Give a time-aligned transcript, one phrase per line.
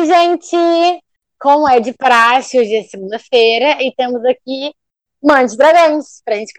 [0.00, 0.56] Oi, gente!
[1.38, 4.72] Como é de praxe, hoje é segunda-feira e temos aqui
[5.22, 6.54] Mãe de Dragões pra gente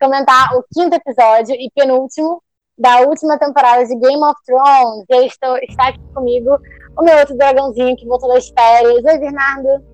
[0.00, 2.42] comentar o quinto episódio e penúltimo
[2.78, 5.04] da última temporada de Game of Thrones.
[5.06, 6.58] Eu estou, está aqui comigo
[6.98, 9.04] o meu outro dragãozinho que voltou das férias.
[9.04, 9.84] Oi, Bernardo!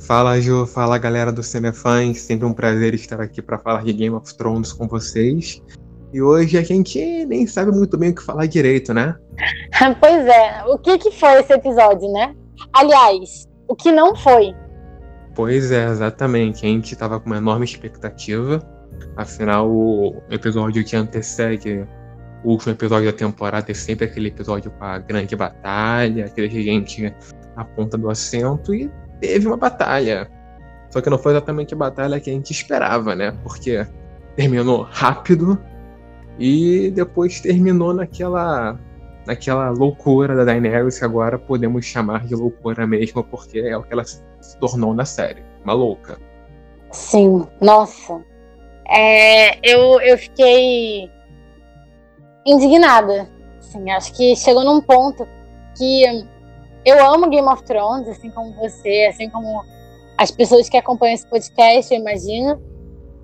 [0.00, 0.66] Fala, Ju.
[0.66, 2.22] Fala, galera do Cinefãs.
[2.22, 5.62] Sempre um prazer estar aqui para falar de Game of Thrones com vocês.
[6.12, 9.14] E hoje a gente nem sabe muito bem o que falar direito, né?
[10.00, 10.64] pois é.
[10.66, 12.34] O que, que foi esse episódio, né?
[12.72, 14.54] Aliás, o que não foi?
[15.34, 16.66] Pois é, exatamente.
[16.66, 18.60] A gente estava com uma enorme expectativa.
[19.16, 21.86] Afinal, o episódio que antecede
[22.44, 27.14] o último episódio da temporada é sempre aquele episódio com a grande batalha, aquele gente
[27.56, 30.30] na ponta do assento, e teve uma batalha.
[30.90, 33.32] Só que não foi exatamente a batalha que a gente esperava, né?
[33.42, 33.86] Porque
[34.36, 35.60] terminou rápido,
[36.40, 38.78] e depois terminou naquela
[39.26, 43.92] naquela loucura da Daenerys que agora podemos chamar de loucura mesmo, porque é o que
[43.92, 44.22] ela se
[44.58, 45.44] tornou na série.
[45.62, 46.18] Uma louca.
[46.90, 48.24] Sim, nossa.
[48.88, 51.10] É, eu, eu fiquei
[52.46, 53.28] indignada.
[53.58, 55.28] Assim, acho que chegou num ponto
[55.76, 56.26] que
[56.84, 59.62] eu amo Game of Thrones, assim como você, assim como
[60.16, 62.60] as pessoas que acompanham esse podcast, eu imagino.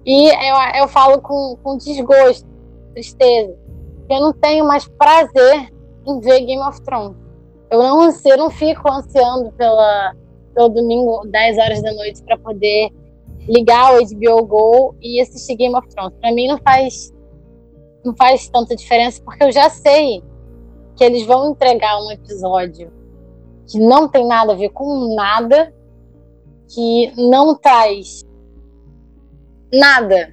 [0.05, 2.56] E eu, eu falo com, com desgosto
[2.97, 3.55] tristeza.
[4.08, 5.70] Eu não tenho mais prazer
[6.06, 7.16] em ver Game of Thrones.
[7.70, 10.14] Eu não, eu não fico ansiando pela,
[10.55, 12.91] pelo domingo, 10 horas da noite, para poder
[13.48, 16.14] ligar o HBO Go e assistir Game of Thrones.
[16.20, 17.14] Para mim não faz
[18.05, 20.22] não faz tanta diferença porque eu já sei
[20.94, 22.92] que eles vão entregar um episódio
[23.66, 25.75] que não tem nada a ver com nada,
[26.69, 28.25] que não traz
[29.72, 30.33] nada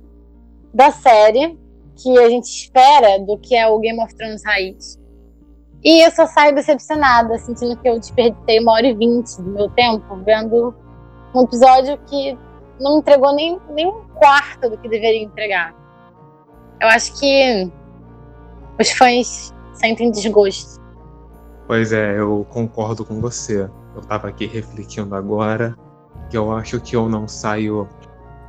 [0.71, 1.57] da série
[2.03, 4.99] que a gente espera do que é o Game of Thrones raiz.
[5.83, 9.69] E eu só saio decepcionada, sentindo que eu desperdicei uma hora e vinte do meu
[9.69, 10.75] tempo vendo
[11.33, 12.37] um episódio que
[12.79, 15.73] não entregou nem, nem um quarto do que deveria entregar.
[16.81, 17.71] Eu acho que
[18.79, 20.81] os fãs sentem desgosto.
[21.67, 23.69] Pois é, eu concordo com você.
[23.95, 25.77] Eu tava aqui refletindo agora
[26.29, 27.87] que eu acho que eu não saio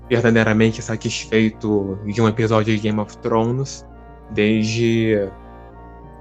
[0.08, 3.86] verdadeiramente satisfeito de um episódio de Game of Thrones
[4.30, 5.28] desde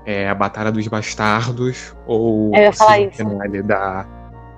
[0.05, 4.07] é, a Batalha dos Bastardos ou o finale da,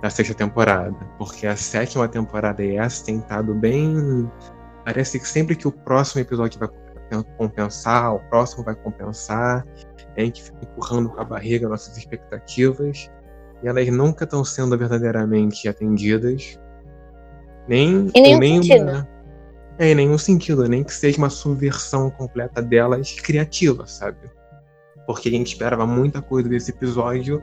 [0.02, 0.96] da sexta temporada.
[1.18, 4.30] Porque a sétima temporada e essa tem estado bem.
[4.84, 6.70] Parece que sempre que o próximo episódio vai
[7.38, 9.66] compensar, o próximo vai compensar,
[10.16, 13.10] a gente fica empurrando com a barriga nossas expectativas
[13.64, 16.60] e elas nunca estão sendo verdadeiramente atendidas.
[17.68, 18.92] Nem, em nenhum nem sentido.
[18.92, 19.15] Uma,
[19.78, 24.30] é, em nenhum sentido, nem que seja uma subversão completa delas criativa, sabe?
[25.06, 27.42] Porque a gente esperava muita coisa desse episódio,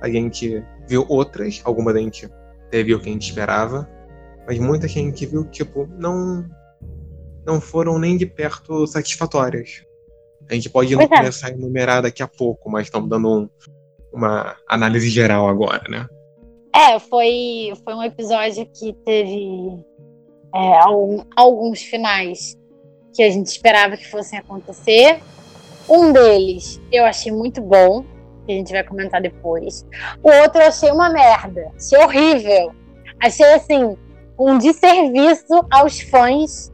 [0.00, 2.28] a gente viu outras, algumas a gente
[2.72, 3.88] viu o que a gente esperava,
[4.46, 6.44] mas muita gente viu, tipo, não
[7.46, 9.84] não foram nem de perto satisfatórias.
[10.48, 11.06] A gente pode é.
[11.06, 13.48] começar a enumerar daqui a pouco, mas estamos dando um,
[14.12, 16.06] uma análise geral agora, né?
[16.74, 19.84] É, foi, foi um episódio que teve
[20.54, 20.78] é,
[21.36, 22.58] alguns finais
[23.14, 25.20] que a gente esperava que fossem acontecer.
[25.88, 28.04] Um deles eu achei muito bom,
[28.46, 29.86] que a gente vai comentar depois.
[30.22, 32.72] O outro eu achei uma merda, achei horrível.
[33.22, 33.96] Achei assim,
[34.38, 36.72] um desserviço aos fãs,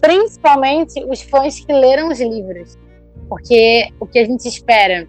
[0.00, 2.76] principalmente os fãs que leram os livros.
[3.28, 5.08] Porque o que a gente espera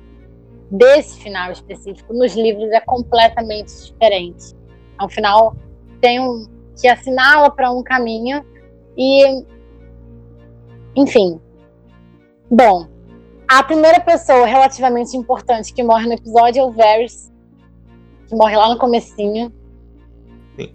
[0.69, 4.53] desse final específico nos livros é completamente diferente.
[4.99, 5.55] É um final
[6.01, 6.45] tem um,
[6.79, 8.45] que assinala para um caminho
[8.97, 9.43] e
[10.95, 11.39] enfim.
[12.49, 12.87] Bom,
[13.47, 17.31] a primeira pessoa relativamente importante que morre no episódio é o Varys,
[18.27, 19.53] que morre lá no comecinho.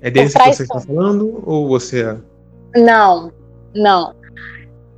[0.01, 2.19] É desse que você está falando ou você é?
[2.79, 3.33] Não,
[3.75, 4.15] não.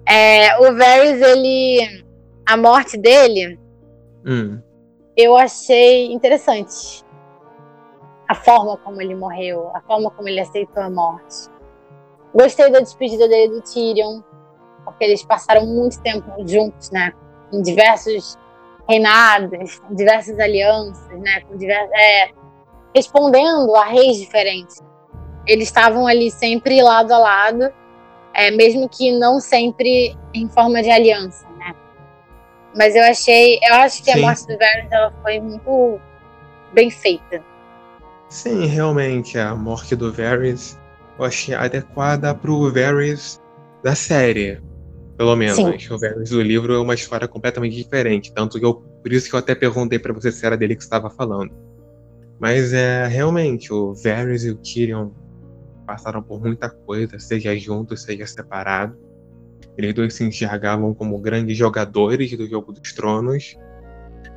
[0.08, 2.04] É, o Varys, ele,
[2.44, 3.58] a morte dele,
[4.26, 4.58] hum.
[5.16, 7.04] eu achei interessante
[8.32, 11.50] a forma como ele morreu, a forma como ele aceitou a morte.
[12.34, 14.22] Gostei da despedida dele do Tyrion,
[14.86, 17.12] porque eles passaram muito tempo juntos, né?
[17.52, 18.38] Em diversos
[18.88, 21.42] reinados, em diversas alianças, né?
[21.42, 22.30] Com diversos, é,
[22.94, 24.80] respondendo a reis diferentes.
[25.46, 27.70] Eles estavam ali sempre lado a lado,
[28.32, 31.74] é, mesmo que não sempre em forma de aliança, né?
[32.74, 34.20] Mas eu achei, eu acho que Sim.
[34.20, 36.00] a morte do Varys ela foi muito
[36.72, 37.51] bem feita.
[38.32, 40.80] Sim, realmente, a morte do Varys
[41.18, 43.38] eu achei adequada pro Varys
[43.84, 44.58] da série.
[45.18, 45.56] Pelo menos.
[45.56, 45.92] Sim.
[45.92, 48.32] O Varys do livro é uma história completamente diferente.
[48.32, 48.72] Tanto que eu.
[48.72, 51.52] Por isso que eu até perguntei para você se era dele que estava falando.
[52.40, 55.10] Mas é realmente, o Varys e o Tyrion
[55.86, 58.96] passaram por muita coisa, seja juntos, seja separado.
[59.76, 63.58] Eles dois se enxergavam como grandes jogadores do Jogo dos Tronos,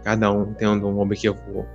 [0.04, 1.66] cada um tendo um objetivo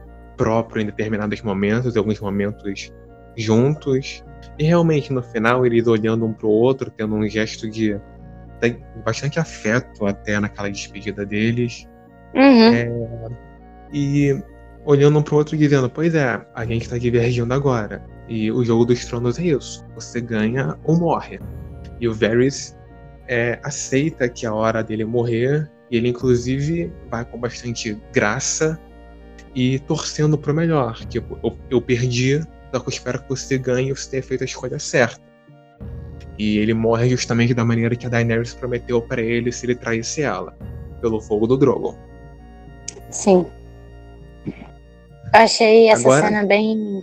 [0.41, 2.91] próprio em determinados momentos, em alguns momentos
[3.37, 4.25] juntos.
[4.59, 8.01] E realmente, no final, eles olhando um para o outro, tendo um gesto de
[9.05, 11.87] bastante afeto até naquela despedida deles.
[12.35, 12.73] Uhum.
[12.73, 12.91] É,
[13.93, 14.43] e
[14.87, 18.03] olhando um para o outro dizendo: Pois é, a gente está divergindo agora.
[18.27, 21.39] E o jogo dos tronos é isso: você ganha ou morre.
[22.01, 22.75] E o Varys
[23.29, 28.81] é, aceita que a hora dele morrer, e ele inclusive vai com bastante graça
[29.55, 31.05] e torcendo pro melhor.
[31.07, 32.41] Tipo, eu, eu perdi,
[32.73, 35.21] só que eu espero que você ganhe e você tenha feito a escolha certa.
[36.39, 40.23] E ele morre justamente da maneira que a Daenerys prometeu para ele se ele traísse
[40.23, 40.57] ela,
[41.01, 41.95] pelo fogo do Drogon.
[43.11, 43.47] Sim.
[44.47, 47.03] Eu achei essa Agora, cena bem.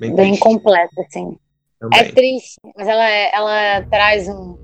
[0.00, 1.36] Bem, bem completa, assim.
[1.78, 2.00] Também.
[2.00, 4.56] É triste, mas ela, é, ela traz um.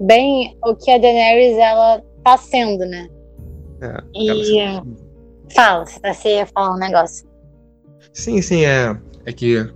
[0.00, 3.08] Bem o que a Daenerys ela tá sendo, né?
[3.80, 5.07] É, e.
[5.54, 7.28] Fala, você ia falar um negócio.
[8.12, 8.96] Sim, sim, é.
[9.24, 9.70] É que.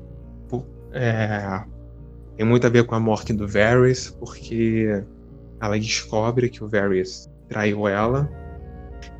[0.94, 1.62] É,
[2.36, 5.02] tem muito a ver com a morte do Varys, porque
[5.60, 8.28] ela descobre que o Varys traiu ela.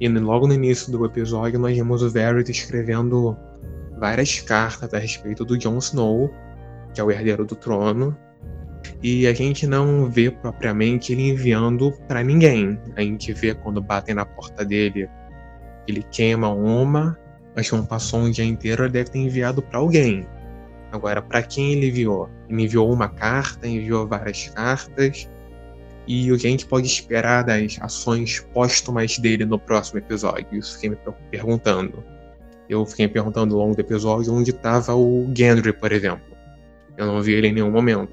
[0.00, 3.36] E logo no início do episódio nós vemos o Varys escrevendo
[3.98, 6.30] várias cartas a respeito do Jon Snow,
[6.92, 8.16] que é o herdeiro do trono.
[9.02, 12.78] E a gente não vê propriamente ele enviando para ninguém.
[12.96, 15.08] A gente vê quando batem na porta dele,
[15.86, 17.18] ele queima uma,
[17.54, 20.26] mas como passou um dia inteiro, ele deve ter enviado para alguém.
[20.90, 22.28] Agora, para quem ele enviou?
[22.48, 25.28] Ele enviou uma carta, enviou várias cartas.
[26.06, 30.46] E o que a gente pode esperar das ações póstumas dele no próximo episódio?
[30.52, 30.98] Isso fiquei me
[31.30, 32.04] perguntando.
[32.68, 36.24] Eu fiquei me perguntando ao longo do episódio onde estava o Gendry, por exemplo.
[36.96, 38.12] Eu não vi ele em nenhum momento.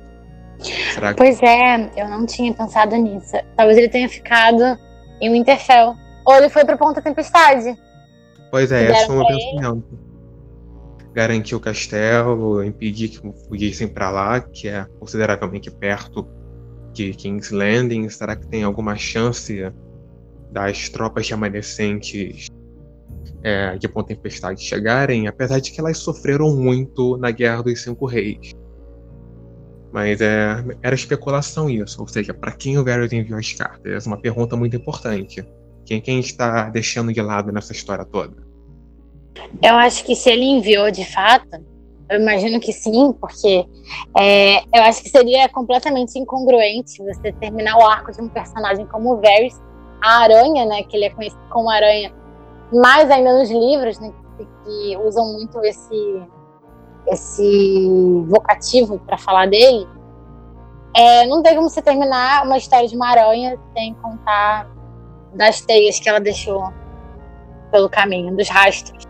[0.59, 0.73] Que...
[1.15, 3.35] Pois é, eu não tinha pensado nisso.
[3.55, 4.77] Talvez ele tenha ficado
[5.21, 5.95] em Winterfell.
[6.25, 7.77] Ou ele foi pro Ponta Tempestade.
[8.51, 10.09] Pois é, esse foi o meu pensamento
[11.13, 16.27] garantir o castelo, impedir que fugissem para lá, que é consideravelmente perto
[16.93, 18.07] de King's Landing.
[18.09, 19.71] Será que tem alguma chance
[20.51, 22.47] das tropas remanescentes
[23.43, 25.27] é, de Ponta Tempestade chegarem?
[25.27, 28.51] Apesar de que elas sofreram muito na Guerra dos Cinco Reis.
[29.91, 33.91] Mas é, era especulação isso, ou seja, para quem o Varys enviou as cartas?
[33.91, 35.43] Essa é uma pergunta muito importante.
[35.89, 38.37] Quem, quem está deixando de lado nessa história toda?
[39.59, 41.65] Eu acho que se ele enviou de fato,
[42.07, 43.65] eu imagino que sim, porque
[44.15, 49.13] é, eu acho que seria completamente incongruente você terminar o arco de um personagem como
[49.13, 49.59] o Varys,
[49.99, 52.13] a Aranha, né, que ele é conhecido como Aranha,
[52.71, 56.21] mais ainda nos livros, né, que, que usam muito esse
[57.07, 57.89] esse
[58.27, 59.87] vocativo para falar dele.
[60.95, 64.69] É, não tem como você terminar uma história de uma aranha sem contar
[65.33, 66.71] das teias que ela deixou
[67.71, 69.03] pelo caminho, dos rastros.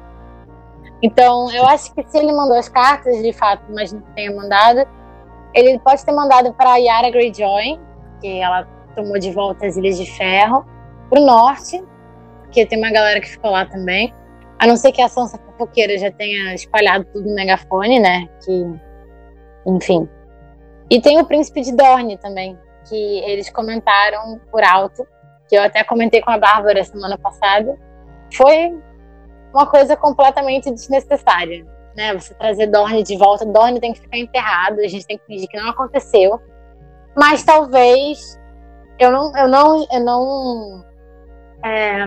[1.01, 4.85] Então, eu acho que se ele mandou as cartas, de fato, mas não tenha mandado,
[5.53, 7.79] ele pode ter mandado para Yara Greyjoy,
[8.19, 10.65] que ela tomou de volta as Ilhas de Ferro,
[11.09, 11.81] para o norte,
[12.43, 14.13] porque tem uma galera que ficou lá também.
[14.59, 18.27] A não ser que a Sansa fofoqueira já tenha espalhado tudo no megafone, né?
[18.43, 18.65] Que,
[19.65, 20.09] enfim.
[20.89, 25.07] E tem o Príncipe de Dorne também, que eles comentaram por alto,
[25.49, 27.75] que eu até comentei com a Bárbara semana passada.
[28.33, 28.71] Foi
[29.51, 31.65] uma coisa completamente desnecessária.
[31.97, 32.13] Né?
[32.13, 35.49] Você trazer Dorne de volta, Dorne tem que ficar enterrado, a gente tem que fingir
[35.49, 36.39] que não aconteceu.
[37.17, 38.39] Mas talvez
[38.99, 40.85] eu não, eu não, eu não
[41.65, 42.05] é,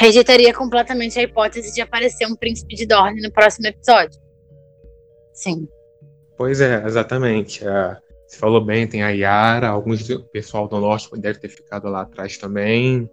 [0.00, 4.18] rejeitaria completamente a hipótese de aparecer um príncipe de Dorne no próximo episódio.
[5.34, 5.68] Sim.
[6.38, 7.66] Pois é, exatamente.
[7.66, 7.96] É,
[8.32, 12.38] você falou bem, tem a Yara, alguns pessoal do norte deve ter ficado lá atrás
[12.38, 13.06] também.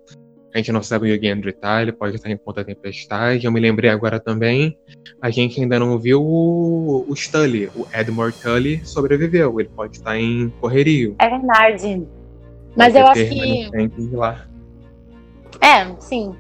[0.54, 3.46] A gente não sabe o Gendry tá, ele pode estar em Ponta Tempestade.
[3.46, 4.78] Eu me lembrei agora também,
[5.22, 9.60] a gente ainda não viu o, o Tully, o Edmure Tully sobreviveu.
[9.60, 11.18] Ele pode estar em Correrio.
[11.20, 12.08] É verdade.
[12.78, 13.70] Mas eu acho que.
[14.14, 14.48] Lá.
[15.60, 16.34] É, sim.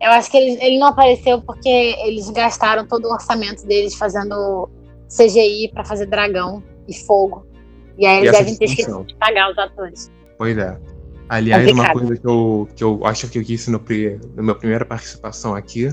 [0.00, 4.68] Eu acho que ele, ele não apareceu porque eles gastaram todo o orçamento deles fazendo
[5.06, 7.51] CGI para fazer dragão e fogo.
[7.98, 10.10] E aí eles e devem ter esquecido de pagar os atores.
[10.38, 10.78] Pois é.
[11.28, 14.84] Aliás, uma coisa que eu, que eu acho que eu disse no, no minha primeira
[14.84, 15.90] participação aqui,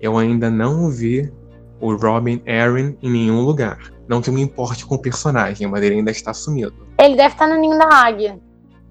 [0.00, 1.32] eu ainda não vi
[1.80, 3.78] o Robin Aaron em nenhum lugar.
[4.06, 6.74] Não que eu me importe com o personagem, mas ele ainda está sumido.
[6.98, 8.38] Ele deve estar no Ninho da Águia.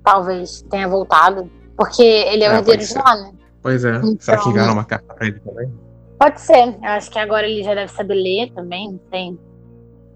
[0.03, 1.49] Talvez tenha voltado.
[1.75, 3.31] Porque ele é, é o herdeiro de lá, né?
[3.61, 3.95] Pois é.
[3.97, 4.17] Então...
[4.19, 5.71] Será que enviaram uma carta pra ele também?
[6.19, 6.67] Pode ser.
[6.67, 9.39] Eu acho que agora ele já deve saber ler também, não sei.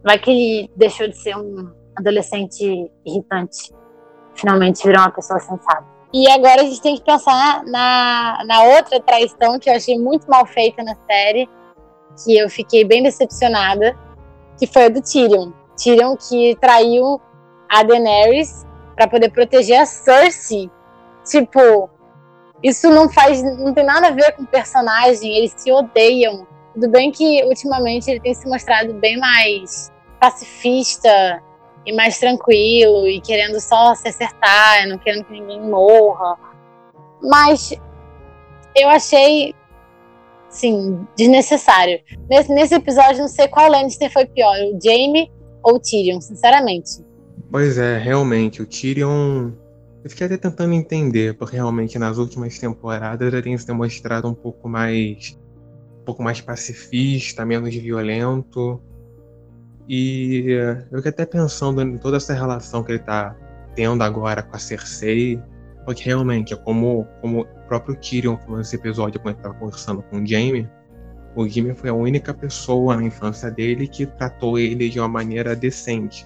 [0.03, 3.73] Vai que ele deixou de ser um adolescente irritante.
[4.35, 5.85] Finalmente virou uma pessoa sensata.
[6.13, 10.29] E agora a gente tem que pensar na, na outra traição que eu achei muito
[10.29, 11.49] mal feita na série,
[12.23, 13.97] que eu fiquei bem decepcionada,
[14.57, 15.51] que foi a do Tyrion.
[15.81, 17.21] Tyrion que traiu
[17.69, 20.69] a Daenerys para poder proteger a Cersei.
[21.25, 21.89] Tipo,
[22.61, 26.45] isso não faz, não tem nada a ver com o personagem, eles se odeiam.
[26.73, 31.41] Tudo bem que ultimamente ele tem se mostrado bem mais pacifista
[31.85, 36.37] e mais tranquilo e querendo só se acertar, não querendo que ninguém morra.
[37.21, 37.73] Mas
[38.75, 39.53] eu achei,
[40.49, 41.99] sim, desnecessário.
[42.29, 45.31] Nesse, nesse episódio, não sei qual Lannister foi pior, o Jaime
[45.63, 47.03] ou o Tyrion, sinceramente.
[47.51, 49.51] Pois é, realmente, o Tyrion
[50.03, 54.33] eu fiquei até tentando entender, porque realmente nas últimas temporadas ele tem se demonstrado um
[54.33, 55.37] pouco mais.
[56.01, 58.81] um pouco mais pacifista, menos violento.
[59.93, 60.51] E
[60.89, 63.35] eu fiquei até pensando em toda essa relação que ele tá
[63.75, 65.37] tendo agora com a Cersei.
[65.83, 70.01] Porque realmente, é como, como o próprio Tyrion falou nesse episódio quando ele tava conversando
[70.03, 70.69] com o Jaime.
[71.35, 75.57] O Jaime foi a única pessoa na infância dele que tratou ele de uma maneira
[75.57, 76.25] decente.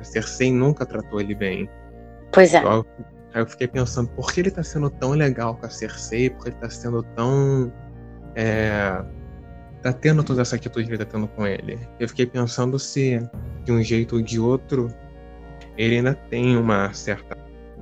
[0.00, 1.70] A Cersei nunca tratou ele bem.
[2.32, 2.64] Pois é.
[2.66, 6.30] Aí eu fiquei pensando, por que ele tá sendo tão legal com a Cersei?
[6.30, 7.72] Por que ele tá sendo tão.
[8.34, 9.04] É,
[9.84, 11.78] tá tendo toda essa atitude que ele tá tendo com ele?
[12.00, 13.20] Eu fiquei pensando se,
[13.64, 14.88] de um jeito ou de outro,
[15.76, 17.36] ele ainda tem uma certa.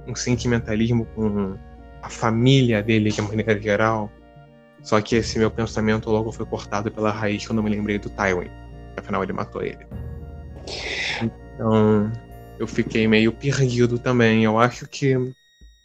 [0.06, 1.56] um sentimentalismo com
[2.02, 4.10] a família dele, de maneira geral.
[4.82, 8.10] Só que esse meu pensamento logo foi cortado pela raiz quando eu me lembrei do
[8.10, 8.50] Tywin.
[8.96, 9.86] Afinal, ele matou ele.
[11.54, 12.10] Então,
[12.58, 14.42] eu fiquei meio perdido também.
[14.42, 15.16] Eu acho que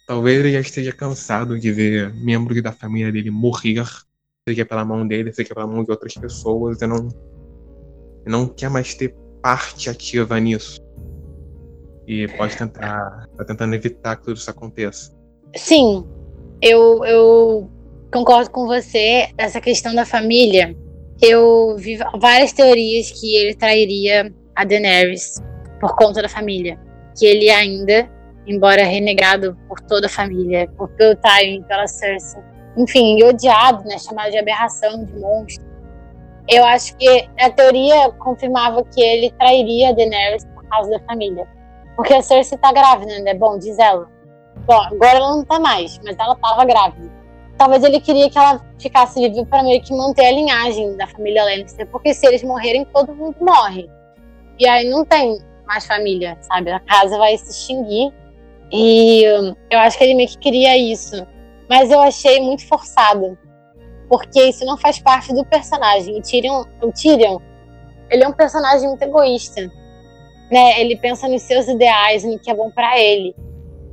[0.08, 3.84] Talvez ele já esteja cansado de ver membros da família dele morrer,
[4.48, 7.08] seja pela mão dele, seja pela mão de outras pessoas, e não,
[8.26, 10.80] e não quer mais ter parte ativa nisso.
[12.06, 13.28] E pode tentar.
[13.36, 15.12] tá tentando evitar que tudo isso aconteça.
[15.54, 16.06] Sim,
[16.62, 17.70] eu, eu
[18.12, 19.28] concordo com você.
[19.36, 20.74] Essa questão da família,
[21.20, 25.42] eu vi várias teorias que ele trairia a Daenerys
[25.80, 26.80] por conta da família.
[27.18, 28.08] Que ele ainda
[28.46, 32.42] embora renegado por toda a família, por pelo Tywin, pela Cersei,
[32.78, 35.66] enfim, odiado, né, chamado de aberração, de monstro.
[36.48, 41.46] Eu acho que a teoria confirmava que ele trairia a Daenerys por causa da família.
[41.94, 43.34] Porque a Cersei tá grávida, né?
[43.34, 44.08] Bom, diz ela.
[44.64, 47.10] Bom, agora ela não tá mais, mas ela tava grávida.
[47.58, 51.44] Talvez ele queria que ela ficasse viva para meio que manter a linhagem da família
[51.44, 53.90] Lannister, porque se eles morrerem, todo mundo morre.
[54.58, 56.70] E aí não tem mais família, sabe?
[56.70, 58.12] A casa vai se extinguir
[58.70, 59.24] e
[59.70, 61.26] eu acho que ele meio que queria isso.
[61.68, 63.36] Mas eu achei muito forçado.
[64.08, 66.18] Porque isso não faz parte do personagem.
[66.18, 67.38] O Tyrion, o Tyrion
[68.10, 69.70] ele é um personagem muito egoísta.
[70.50, 70.80] Né?
[70.80, 73.34] Ele pensa nos seus ideais, no que é bom para ele.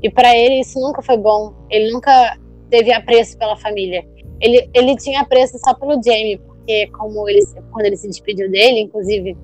[0.02, 1.54] E para ele isso nunca foi bom.
[1.70, 2.38] Ele nunca
[2.70, 4.06] teve apreço pela família.
[4.40, 7.42] Ele, ele tinha apreço só pelo Jamie, porque como ele,
[7.72, 9.38] quando ele se despediu dele, inclusive,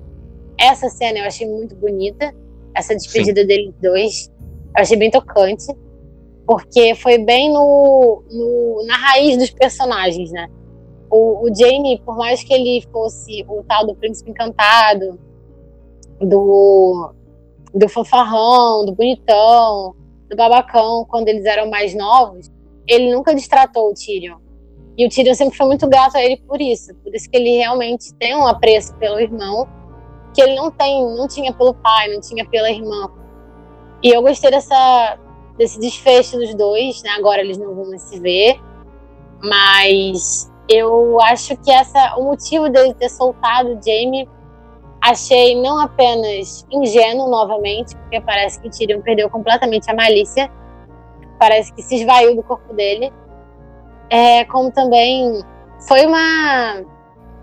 [0.58, 2.34] essa cena eu achei muito bonita.
[2.74, 3.48] Essa despedida Sim.
[3.48, 4.32] dele dois.
[4.76, 5.66] Eu achei bem tocante,
[6.52, 10.50] porque foi bem no, no na raiz dos personagens, né?
[11.10, 15.18] O, o Jamie, por mais que ele fosse o tal do príncipe encantado,
[16.20, 17.14] do,
[17.74, 19.96] do fanfarrão, do bonitão,
[20.30, 22.52] do babacão, quando eles eram mais novos,
[22.86, 24.36] ele nunca destratou o Tyrion.
[24.98, 26.94] E o Tyrion sempre foi muito grato a ele por isso.
[26.96, 29.70] Por isso que ele realmente tem um apreço pelo irmão
[30.34, 33.10] que ele não tem, não tinha pelo pai, não tinha pela irmã.
[34.04, 35.18] E eu gostei dessa,
[35.58, 37.12] desse desfecho dos dois, né?
[37.12, 38.60] Agora eles não vão mais se ver.
[39.42, 44.28] Mas eu acho que essa, o motivo dele ter soltado o Jamie
[45.02, 50.50] achei não apenas ingênuo novamente, porque parece que Tyrion perdeu completamente a malícia,
[51.40, 53.12] parece que se esvaiu do corpo dele,
[54.10, 55.44] é, como também
[55.88, 56.84] foi uma,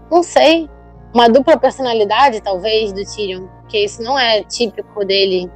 [0.09, 0.71] não sei,
[1.13, 5.51] uma dupla personalidade talvez do Tyrion, porque isso não é típico dele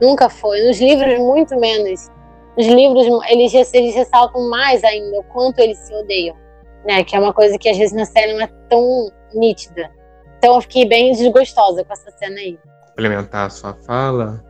[0.00, 0.60] Nunca foi.
[0.66, 2.08] Nos livros, muito menos.
[2.56, 6.36] Nos livros, eles, eles ressaltam mais ainda o quanto eles se odeiam.
[6.86, 7.04] Né?
[7.04, 9.90] Que é uma coisa que às vezes na série não é tão nítida.
[10.38, 12.58] Então eu fiquei bem desgostosa com essa cena aí.
[12.90, 14.42] Complementar a sua fala,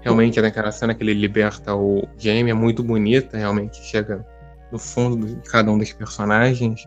[0.00, 4.24] realmente naquela cena que ele liberta o Jamie é muito bonita, realmente chega
[4.70, 6.86] no fundo de cada um dos personagens.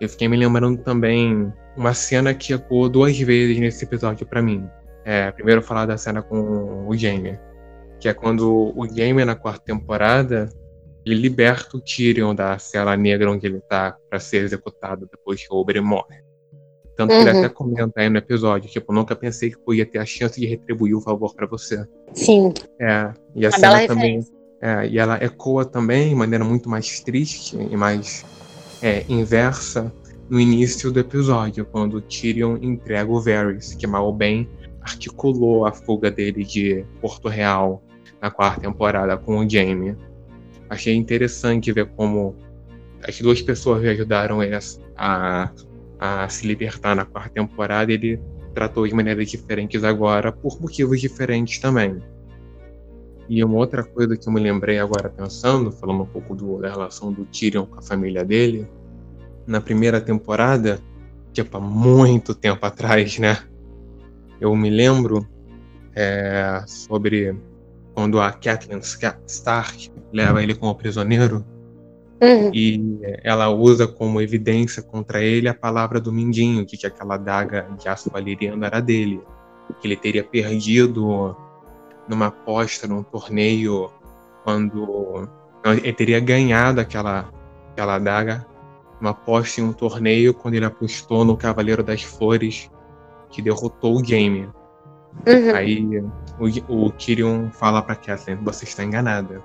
[0.00, 4.68] Eu fiquei me lembrando também uma cena que ecoou duas vezes nesse episódio para mim.
[5.10, 7.38] É, primeiro falar da cena com o Jamie,
[7.98, 10.50] que é quando o Jamie na quarta temporada
[11.02, 15.50] ele liberta o Tyrion da cela negra onde ele tá para ser executado depois que
[15.50, 16.22] o Oberyn morre.
[16.94, 17.22] Tanto uhum.
[17.22, 17.44] que ele uhum.
[17.46, 20.94] até comenta aí no episódio, tipo, nunca pensei que podia ter a chance de retribuir
[20.94, 21.82] o favor para você.
[22.12, 22.52] Sim.
[22.78, 24.20] É, e a Uma cena também.
[24.60, 28.26] É, e ela ecoa também de maneira muito mais triste e mais
[28.82, 29.90] é, inversa
[30.28, 34.46] no início do episódio, quando Tyrion entrega o Varys, que mal ou bem
[34.88, 37.82] articulou a fuga dele de Porto Real
[38.20, 39.96] na quarta temporada com o Jaime.
[40.68, 42.34] Achei interessante ver como
[43.06, 44.58] as duas pessoas ajudaram ele
[44.96, 45.50] a,
[45.98, 48.20] a se libertar na quarta temporada, ele
[48.54, 52.02] tratou de maneiras diferentes agora, por motivos diferentes também.
[53.28, 56.70] E uma outra coisa que eu me lembrei agora pensando, falando um pouco do, da
[56.70, 58.66] relação do Tyrion com a família dele,
[59.46, 60.80] na primeira temporada,
[61.32, 63.38] tipo, há muito tempo atrás, né?
[64.40, 65.26] Eu me lembro
[65.94, 67.36] é, sobre
[67.94, 68.80] quando a Catelyn
[69.26, 71.44] Stark leva ele como prisioneiro
[72.22, 72.50] uhum.
[72.54, 77.68] e ela usa como evidência contra ele a palavra do Mindinho, que, que aquela daga
[77.78, 79.20] de aço valeriano era dele,
[79.80, 81.36] que ele teria perdido
[82.08, 83.90] numa aposta, num torneio,
[84.44, 85.28] quando
[85.64, 87.30] ele teria ganhado aquela,
[87.72, 88.46] aquela adaga
[89.00, 92.70] uma aposta em um torneio quando ele apostou no Cavaleiro das Flores,
[93.30, 94.48] que derrotou o game.
[95.26, 95.54] Uhum.
[95.54, 96.04] Aí
[96.38, 99.42] o, o Tyrion fala pra Catelyn: Você está enganada.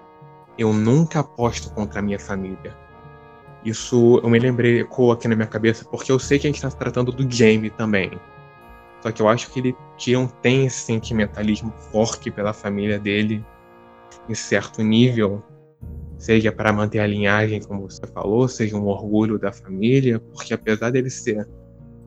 [0.58, 2.78] Eu nunca aposto contra a minha família.
[3.66, 6.58] Isso eu me lembrei, ecoa aqui na minha cabeça, porque eu sei que a gente
[6.58, 8.12] está se tratando do Jaime também.
[9.02, 13.44] Só que eu acho que ele Tyrion tem esse sentimentalismo forte pela família dele,
[14.30, 15.44] em certo nível,
[16.18, 20.90] seja para manter a linhagem, como você falou, seja um orgulho da família, porque apesar
[20.90, 21.48] dele ser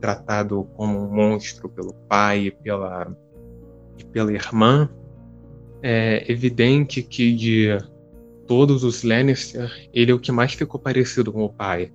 [0.00, 3.14] tratado como um monstro pelo pai e pela,
[3.98, 4.88] e pela irmã,
[5.82, 7.78] é evidente que de
[8.46, 11.92] todos os Lannister, ele é o que mais ficou parecido com o pai.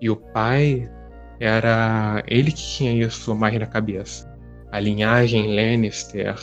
[0.00, 0.90] E o pai
[1.40, 4.30] era ele que tinha isso mais na cabeça.
[4.70, 6.36] A linhagem Lannister,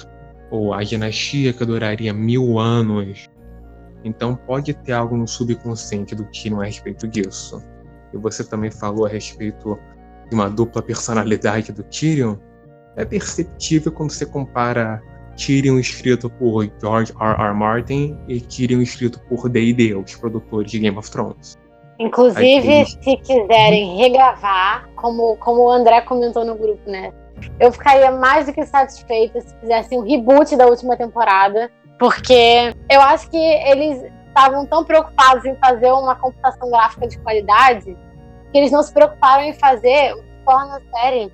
[0.51, 3.29] ou a dinastia que duraria mil anos,
[4.03, 7.61] então pode ter algo no subconsciente do Tyrion a respeito disso.
[8.13, 9.77] E você também falou a respeito
[10.29, 12.35] de uma dupla personalidade do Tyrion.
[12.95, 15.01] É perceptível quando você compara
[15.35, 17.41] Tyrion escrito por George R.
[17.41, 17.53] R.
[17.53, 21.57] Martin e Tyrion escrito por D&D, os produtores de Game of Thrones.
[21.97, 27.11] Inclusive, se quiserem regravar, como, como o André comentou no grupo, né?
[27.59, 33.01] Eu ficaria mais do que satisfeita se fizessem um reboot da última temporada porque eu
[33.01, 37.95] acho que eles estavam tão preocupados em fazer uma computação gráfica de qualidade
[38.51, 41.31] que eles não se preocuparam em fazer o que torna a série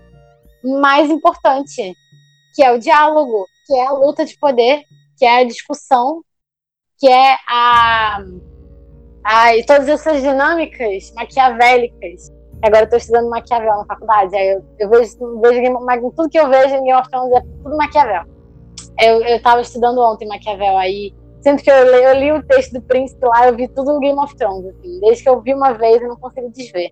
[0.64, 1.94] mais importante,
[2.54, 4.84] que é o diálogo, que é a luta de poder,
[5.18, 6.22] que é a discussão,
[6.98, 8.20] que é a,
[9.24, 12.32] a e todas essas dinâmicas maquiavélicas.
[12.62, 16.50] Agora eu estou estudando Maquiavel na faculdade, aí eu, eu vejo, vejo tudo que eu
[16.50, 18.24] vejo em Game of Thrones é tudo Maquiavel.
[19.00, 21.14] Eu, eu tava estudando ontem Maquiavel, aí
[21.46, 24.00] sempre que eu li, eu li o texto do príncipe lá, eu vi tudo no
[24.00, 25.00] Game of Thrones, assim.
[25.00, 26.90] Desde que eu vi uma vez, eu não consigo desver.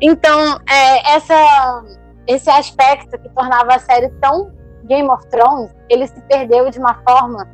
[0.00, 1.84] Então, é, essa,
[2.26, 4.50] esse aspecto que tornava a série tão
[4.86, 7.48] Game of Thrones, ele se perdeu de uma forma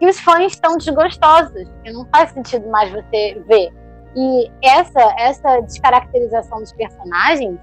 [0.00, 3.72] que os fãs estão desgostosos, que não faz sentido mais você ver.
[4.16, 7.56] E essa, essa descaracterização dos personagens,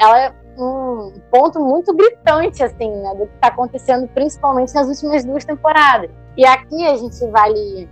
[0.00, 5.44] ela um ponto muito gritante, assim, né, do que está acontecendo, principalmente nas últimas duas
[5.44, 6.10] temporadas.
[6.38, 7.90] E aqui a gente vale,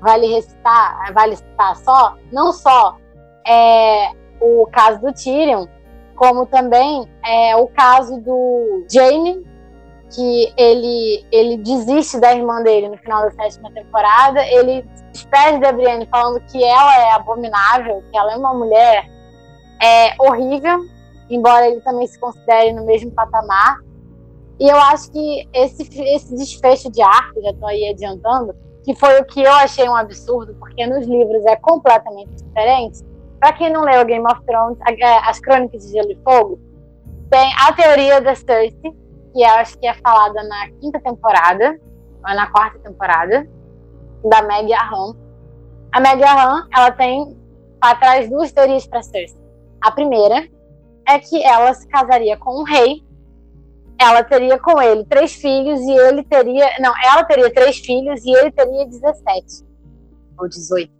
[0.00, 2.96] vale recitar, vale citar só, não só
[3.44, 5.66] é, o caso do Tyrion,
[6.14, 9.44] como também é, o caso do Jaime,
[10.14, 15.72] que ele, ele desiste da irmã dele no final da sétima temporada, ele despede da
[15.72, 19.10] Brienne falando que ela é abominável, que ela é uma mulher
[19.82, 20.86] é, horrível,
[21.28, 23.87] embora ele também se considere no mesmo patamar.
[24.60, 29.20] E eu acho que esse, esse desfecho de arco, já estou aí adiantando, que foi
[29.20, 33.04] o que eu achei um absurdo, porque nos livros é completamente diferente.
[33.38, 34.78] Para quem não leu Game of Thrones,
[35.24, 36.58] as Crônicas de Gelo e Fogo,
[37.30, 38.72] tem a teoria da Cersei,
[39.32, 41.78] que eu acho que é falada na quinta temporada,
[42.26, 43.48] ou na quarta temporada,
[44.24, 45.14] da Meg Aham.
[45.92, 47.36] A Meg Aham, ela tem
[47.78, 49.38] para trás duas teorias para Cersei.
[49.80, 50.48] A primeira
[51.06, 53.02] é que ela se casaria com um rei.
[54.00, 56.68] Ela teria com ele três filhos e ele teria.
[56.80, 59.64] Não, ela teria três filhos e ele teria 17
[60.38, 60.90] ou 18.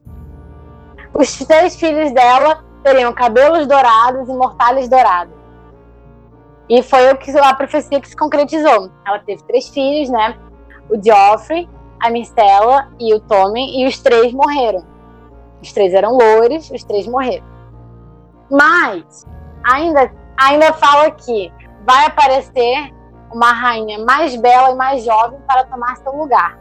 [1.15, 5.35] Os três filhos dela teriam cabelos dourados e mortalhas dourados.
[6.69, 8.91] E foi o que a profecia que se concretizou.
[9.07, 10.37] Ela teve três filhos, né?
[10.91, 11.69] O Geoffrey,
[12.01, 14.85] a Mistela e o Tommen, e os três morreram.
[15.63, 17.45] Os três eram loures, os três morreram.
[18.51, 19.27] Mas
[19.65, 21.53] ainda, ainda fala que
[21.88, 22.92] vai aparecer
[23.33, 26.59] uma rainha mais bela e mais jovem para tomar seu lugar.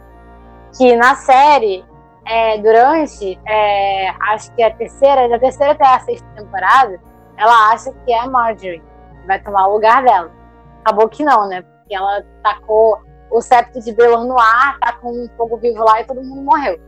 [0.74, 1.84] Que na série,
[2.24, 6.98] é, durante, é, acho que a terceira, da terceira até a sexta temporada,
[7.36, 8.82] ela acha que é a Marjorie,
[9.20, 10.30] que vai tomar o lugar dela.
[10.80, 11.60] Acabou que não, né?
[11.60, 12.98] Porque ela tacou
[13.30, 16.40] o septo de Belor no ar, tá com um fogo vivo lá e todo mundo
[16.40, 16.80] morreu.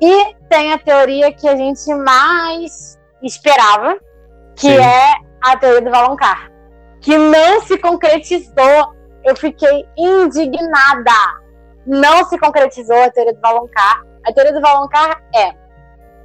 [0.00, 3.98] E tem a teoria que a gente mais esperava,
[4.56, 4.78] que Sim.
[4.78, 6.53] é a teoria do Valonqar,
[7.04, 8.94] que não se concretizou.
[9.22, 11.12] Eu fiquei indignada.
[11.86, 14.02] Não se concretizou a teoria do Valonqar.
[14.26, 15.52] A teoria do Valonqar é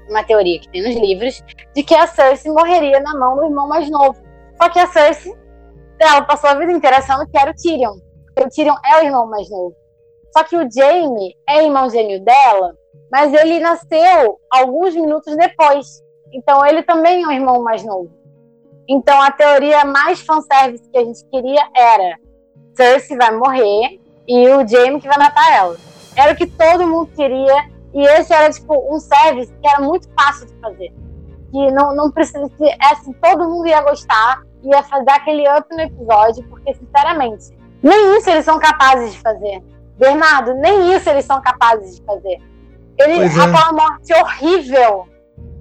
[0.10, 1.44] uma teoria que tem nos livros
[1.76, 4.16] de que a Cersei morreria na mão do irmão mais novo.
[4.60, 5.36] Só que a Cersei,
[6.00, 7.98] ela passou a vida inteira achando que era o Tyrion.
[8.34, 9.76] Porque o Tyrion é o irmão mais novo.
[10.32, 12.74] Só que o Jaime é irmão gêmeo dela,
[13.12, 16.02] mas ele nasceu alguns minutos depois.
[16.32, 18.19] Então ele também é o irmão mais novo.
[18.90, 22.18] Então a teoria mais fanservice que a gente queria era
[22.76, 25.78] Cersei vai morrer e o Jaime que vai matar ela.
[26.16, 30.10] Era o que todo mundo queria e esse era tipo um service que era muito
[30.20, 30.92] fácil de fazer.
[31.52, 35.82] Que não, não precisa é assim, todo mundo ia gostar, ia fazer aquele up no
[35.82, 39.64] episódio, porque sinceramente, nem isso eles são capazes de fazer.
[39.98, 42.40] Bernardo, nem isso eles são capazes de fazer.
[42.98, 43.28] Ele, é.
[43.28, 45.08] aquela morte horrível,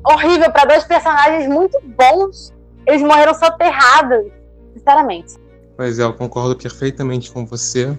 [0.07, 2.53] horrível para dois personagens muito bons,
[2.89, 4.33] eles morreram soterrados,
[4.73, 5.37] sinceramente.
[5.77, 7.97] Pois é, eu concordo perfeitamente com você.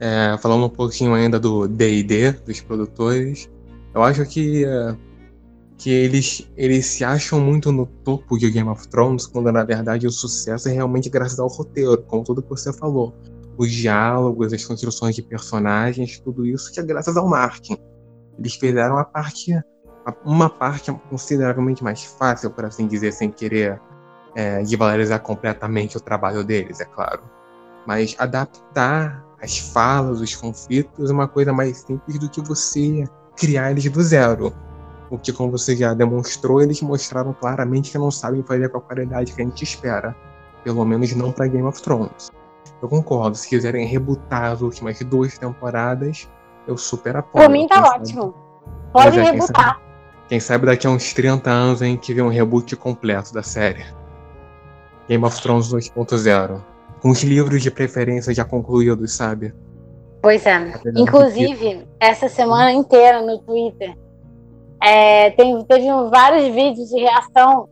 [0.00, 3.50] É, falando um pouquinho ainda do D&D, dos produtores,
[3.94, 4.96] eu acho que, é,
[5.76, 10.06] que eles, eles se acham muito no topo de Game of Thrones, quando na verdade
[10.06, 13.14] o sucesso é realmente graças ao roteiro, como tudo que você falou.
[13.56, 17.76] Os diálogos, as construções de personagens, tudo isso que é graças ao marketing.
[18.38, 19.52] Eles fizeram a parte,
[20.24, 23.80] uma parte consideravelmente mais fácil, por assim dizer, sem querer
[24.38, 27.22] é, de valorizar completamente o trabalho deles, é claro.
[27.84, 33.04] Mas adaptar as falas, os conflitos, é uma coisa mais simples do que você
[33.36, 34.54] criar eles do zero.
[35.10, 38.80] O que, como você já demonstrou, eles mostraram claramente que não sabem fazer com a
[38.80, 40.14] qualidade que a gente espera.
[40.62, 42.30] Pelo menos não para Game of Thrones.
[42.80, 46.28] Eu concordo, se quiserem rebutar as últimas duas temporadas,
[46.64, 47.44] eu super apoio.
[47.44, 48.32] Por mim tá ótimo.
[48.92, 49.74] Pode é, rebutar.
[49.74, 53.34] Quem sabe, quem sabe, daqui a uns 30 anos a gente vê um reboot completo
[53.34, 53.97] da série.
[55.08, 56.62] Game of Thrones 2.0
[57.00, 59.54] com os livros de preferência já concluídos, sabe?
[60.20, 60.72] Pois é.
[60.96, 63.96] Inclusive, essa semana inteira no Twitter,
[64.82, 67.68] é, tem, teve vários vídeos de reação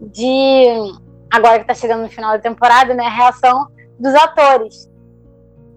[0.00, 0.66] de.
[1.32, 3.08] Agora que tá chegando no final da temporada, né?
[3.08, 3.66] Reação
[3.98, 4.88] dos atores.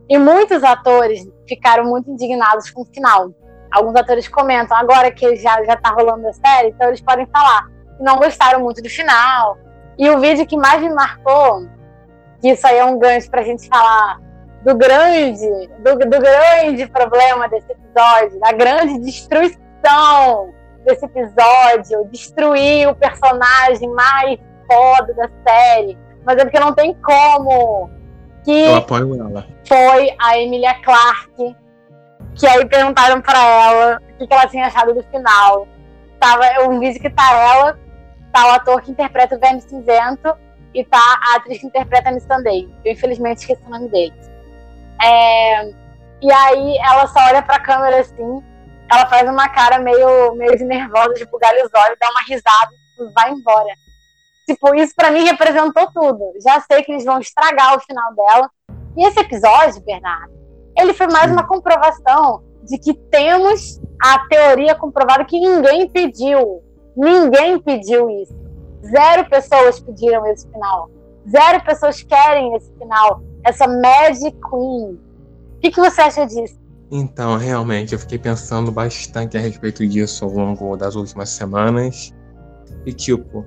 [0.09, 3.31] E muitos atores ficaram muito indignados com o final.
[3.71, 7.67] Alguns atores comentam, agora que já, já tá rolando a série, então eles podem falar
[7.97, 9.57] que não gostaram muito do final.
[9.97, 11.67] E o vídeo que mais me marcou
[12.41, 14.19] que isso aí é um gancho para a gente falar
[14.63, 20.53] do grande, do, do grande problema desse episódio, da grande destruição
[20.83, 24.37] desse episódio, destruir o personagem mais
[24.69, 25.97] foda da série.
[26.25, 27.89] Mas é porque não tem como.
[28.43, 29.45] Que Eu apoio ela.
[29.65, 31.55] Foi a Emilia Clarke,
[32.35, 35.65] que aí perguntaram para ela o que, que ela tinha achado do final.
[36.19, 37.79] Tava um vídeo que tá ela,
[38.33, 40.35] tá o ator que interpreta o Verme Cinzento
[40.73, 42.67] e tá a atriz que interpreta a Miss Sunday.
[42.83, 44.13] Eu infelizmente esqueci o nome dele.
[45.01, 45.65] É,
[46.21, 48.43] e aí ela só olha pra câmera assim,
[48.91, 52.71] ela faz uma cara meio, meio de nervosa, de bugar os olhos, dá uma risada
[52.99, 53.73] e vai embora.
[54.47, 56.33] Tipo, isso para mim representou tudo.
[56.43, 58.49] Já sei que eles vão estragar o final dela.
[58.97, 60.33] E esse episódio, Bernardo,
[60.77, 66.61] ele foi mais uma comprovação de que temos a teoria comprovada que ninguém pediu.
[66.95, 68.35] Ninguém pediu isso.
[68.85, 70.89] Zero pessoas pediram esse final.
[71.29, 73.23] Zero pessoas querem esse final.
[73.43, 74.99] Essa Magic Queen.
[75.55, 76.59] O que, que você acha disso?
[76.91, 82.13] Então, realmente, eu fiquei pensando bastante a respeito disso ao longo das últimas semanas.
[82.85, 83.45] E, tipo,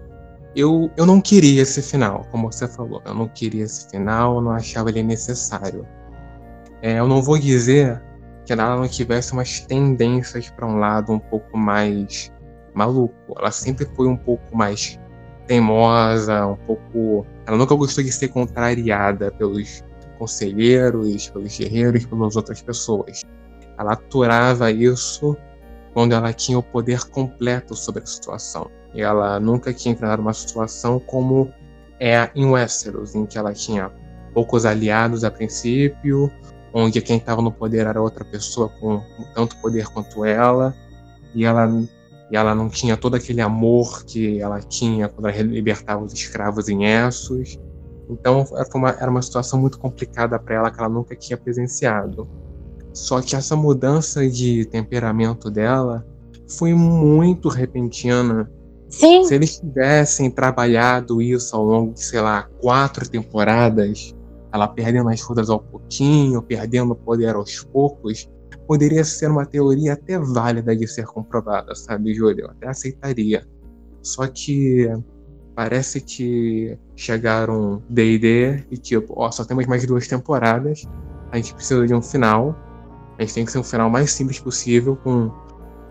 [0.55, 3.03] eu, eu não queria esse final, como você falou.
[3.05, 5.87] Eu não queria esse final, eu não achava ele necessário.
[6.83, 8.03] É, eu não vou dizer
[8.45, 12.33] que ela não tivesse umas tendências para um lado um pouco mais
[12.77, 13.15] maluco.
[13.37, 14.99] Ela sempre foi um pouco mais
[15.47, 17.27] teimosa, um pouco.
[17.47, 19.83] Ela nunca gostou de ser contrariada pelos
[20.19, 23.23] conselheiros, pelos guerreiros, pelas outras pessoas.
[23.79, 25.37] Ela aturava isso
[25.93, 28.71] quando ela tinha o poder completo sobre a situação.
[28.95, 31.51] E ela nunca tinha entrado numa situação como
[31.99, 33.91] é em Westeros, em que ela tinha
[34.35, 36.31] poucos aliados a princípio,
[36.73, 39.03] onde quem estava no poder era outra pessoa com
[39.35, 40.75] tanto poder quanto ela,
[41.35, 41.67] e ela
[42.31, 46.69] e ela não tinha todo aquele amor que ela tinha quando ela libertava os escravos
[46.69, 47.59] em Essos.
[48.09, 52.29] Então era uma, era uma situação muito complicada para ela que ela nunca tinha presenciado.
[52.93, 56.07] Só que essa mudança de temperamento dela
[56.49, 58.51] foi muito repentina.
[58.89, 59.25] Sim.
[59.25, 64.15] Se eles tivessem trabalhado isso ao longo de, sei lá, quatro temporadas,
[64.53, 68.29] ela perdendo as forças ao pouquinho, perdendo o poder aos poucos,
[68.67, 72.47] poderia ser uma teoria até válida de ser comprovada, sabe, Júlio?
[72.47, 73.47] Eu até aceitaria.
[74.03, 74.89] Só que
[75.55, 80.85] parece que chegaram D&D e tipo, ó, só temos mais duas temporadas,
[81.31, 82.55] a gente precisa de um final,
[83.19, 85.31] a gente tem que ser um final mais simples possível, com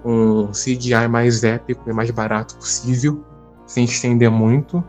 [0.05, 3.23] um CGI mais épico e mais barato possível,
[3.65, 4.83] sem estender muito.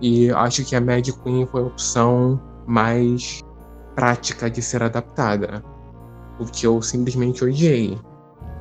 [0.00, 3.40] E acho que a Mad Queen foi a opção mais
[3.94, 5.62] prática de ser adaptada
[6.38, 7.98] o que eu simplesmente odiei.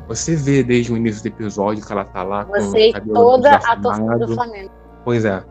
[0.07, 3.13] Você vê desde o início do episódio que ela tá lá Você com o cabelo
[3.13, 4.71] toda a torcida do Flamengo.
[5.05, 5.43] Pois é.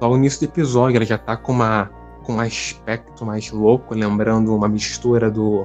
[0.00, 1.90] Só no início do episódio ela já tá com uma
[2.24, 5.64] com um aspecto mais louco, lembrando uma mistura do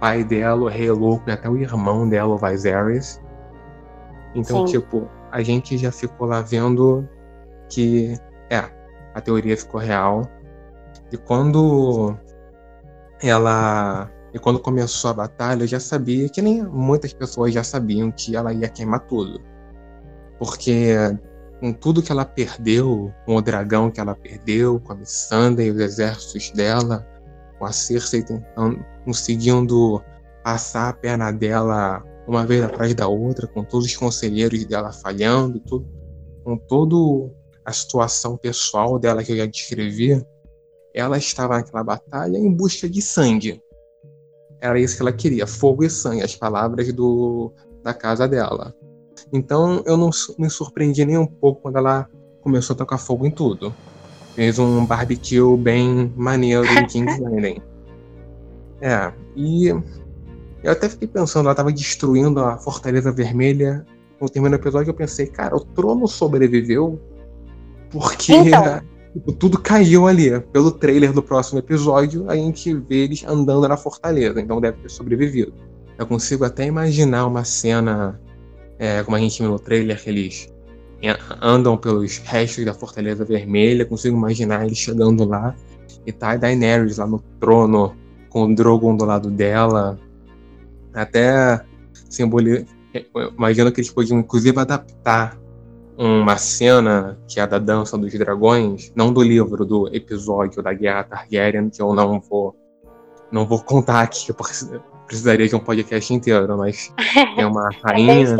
[0.00, 3.22] pai dela, o Rei Louco, e até o irmão dela, o Viserys.
[4.34, 4.72] Então, Sim.
[4.72, 7.06] tipo, a gente já ficou lá vendo
[7.68, 8.18] que,
[8.48, 8.64] é,
[9.14, 10.22] a teoria ficou real.
[11.12, 12.16] E quando
[13.22, 18.10] ela e quando começou a batalha, eu já sabia que nem muitas pessoas já sabiam
[18.12, 19.40] que ela ia queimar tudo.
[20.38, 20.94] Porque
[21.60, 25.70] com tudo que ela perdeu, com o dragão que ela perdeu, com a Missandei e
[25.72, 27.04] os exércitos dela,
[27.58, 30.00] com a Cersei tentando, conseguindo
[30.44, 35.58] passar a perna dela uma vez atrás da outra, com todos os conselheiros dela falhando,
[35.60, 35.88] tudo,
[36.44, 40.24] com toda a situação pessoal dela que eu já descrevi,
[40.94, 43.60] ela estava naquela batalha em busca de sangue.
[44.60, 48.74] Era isso que ela queria, fogo e sangue, as palavras do, da casa dela.
[49.32, 52.08] Então eu não me surpreendi nem um pouco quando ela
[52.40, 53.74] começou a tocar fogo em tudo.
[54.34, 57.60] Fez um barbecue bem maneiro em King's Landing.
[58.80, 59.68] É, e
[60.62, 63.84] eu até fiquei pensando, ela estava destruindo a Fortaleza Vermelha.
[64.20, 67.00] No do episódio eu pensei, cara, o trono sobreviveu
[67.90, 68.80] porque então.
[69.12, 70.38] Tipo, tudo caiu ali.
[70.52, 74.90] Pelo trailer do próximo episódio, a gente vê eles andando na fortaleza, então deve ter
[74.90, 75.52] sobrevivido.
[75.98, 78.20] Eu consigo até imaginar uma cena,
[78.78, 80.52] é, como a gente viu no trailer, que eles
[81.40, 85.54] andam pelos restos da Fortaleza Vermelha, consigo imaginar eles chegando lá
[86.06, 87.96] e tá a Daenerys lá no trono,
[88.28, 89.98] com o Drogon do lado dela.
[90.92, 91.64] Até
[92.08, 92.64] simboliza.
[93.36, 95.38] Imagino que eles podiam, inclusive, adaptar
[95.98, 101.02] uma cena que é da dança dos dragões, não do livro, do episódio da Guerra
[101.02, 102.56] Targaryen, que eu não vou
[103.32, 104.54] não vou contar aqui, porque
[105.06, 106.94] precisaria de um podcast inteiro, mas
[107.34, 108.38] tem uma rainha,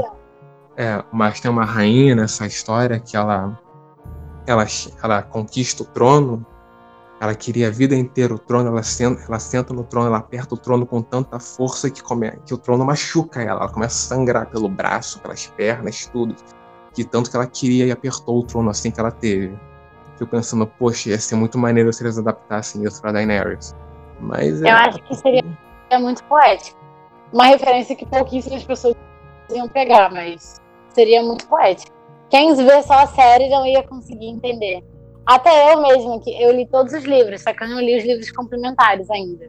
[0.77, 3.61] é, mas tem uma rainha nessa história que ela
[4.47, 4.65] ela,
[5.03, 6.47] ela conquista o trono,
[7.21, 10.55] ela queria a vida inteira o trono, ela senta, ela senta no trono, ela aperta
[10.55, 14.17] o trono com tanta força que, come, que o trono machuca ela, ela começa a
[14.17, 16.37] sangrar pelo braço, pelas pernas, tudo
[16.99, 19.57] de tanto que ela queria e apertou o trono assim que ela teve.
[20.17, 23.75] Fico pensando, poxa, ia ser muito maneiro se eles adaptassem isso pra Daenerys.
[24.19, 24.71] Mas Eu é...
[24.73, 25.45] acho que seria
[26.01, 26.77] muito poético.
[27.33, 28.97] Uma referência que pouquíssimas pessoas
[29.55, 30.61] iam pegar, mas
[30.93, 31.97] seria muito poético.
[32.31, 34.83] Quem vê só a série não ia conseguir entender.
[35.25, 38.05] Até eu mesma, que eu li todos os livros, só que eu não li os
[38.05, 39.49] livros complementares ainda.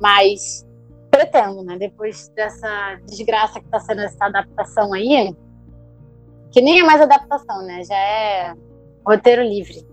[0.00, 0.64] Mas
[1.10, 1.76] pretendo, né?
[1.76, 5.34] Depois dessa desgraça que tá sendo essa adaptação aí,
[6.56, 7.84] que nem é mais adaptação, né?
[7.84, 8.54] Já é
[9.06, 9.86] roteiro livre.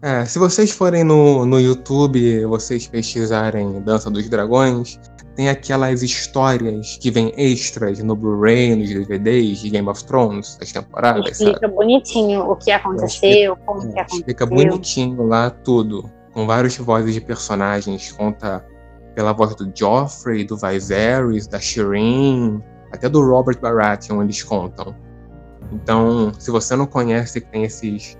[0.00, 4.98] É, se vocês forem no, no YouTube, vocês pesquisarem Dança dos Dragões,
[5.34, 10.72] tem aquelas histórias que vêm extras no Blu-ray, nos DVDs de Game of Thrones, das
[10.72, 11.32] temporadas.
[11.32, 11.74] Explica sabe?
[11.74, 14.18] bonitinho o que aconteceu, explica, como é, que aconteceu.
[14.18, 18.64] Explica bonitinho lá tudo, com várias vozes de personagens, conta
[19.14, 24.94] pela voz do Joffrey, do Viserys, da Shireen, até do Robert Baratheon eles contam.
[25.72, 28.16] Então, se você não conhece que tem esses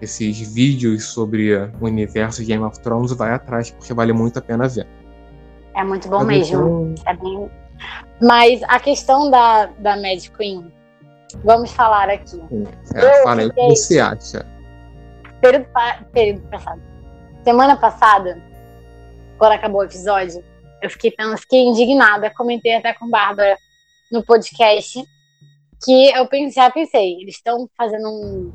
[0.00, 4.42] esses vídeos sobre o universo de Game of Thrones, vai atrás, porque vale muito a
[4.42, 4.86] pena ver.
[5.74, 6.94] É muito bom Mas mesmo.
[6.96, 7.04] Então...
[7.06, 7.50] É bem...
[8.22, 10.72] Mas a questão da, da Mad Queen,
[11.44, 12.40] vamos falar aqui.
[12.94, 14.46] É, fala aí o que você acha.
[15.40, 15.66] Período,
[16.12, 16.82] período passado.
[17.44, 18.42] Semana passada,
[19.38, 20.42] quando acabou o episódio,
[20.82, 23.56] eu fiquei, fiquei indignada, comentei até com Bárbara
[24.10, 25.04] no podcast
[25.84, 28.52] que eu já pensei, eles estão fazendo um.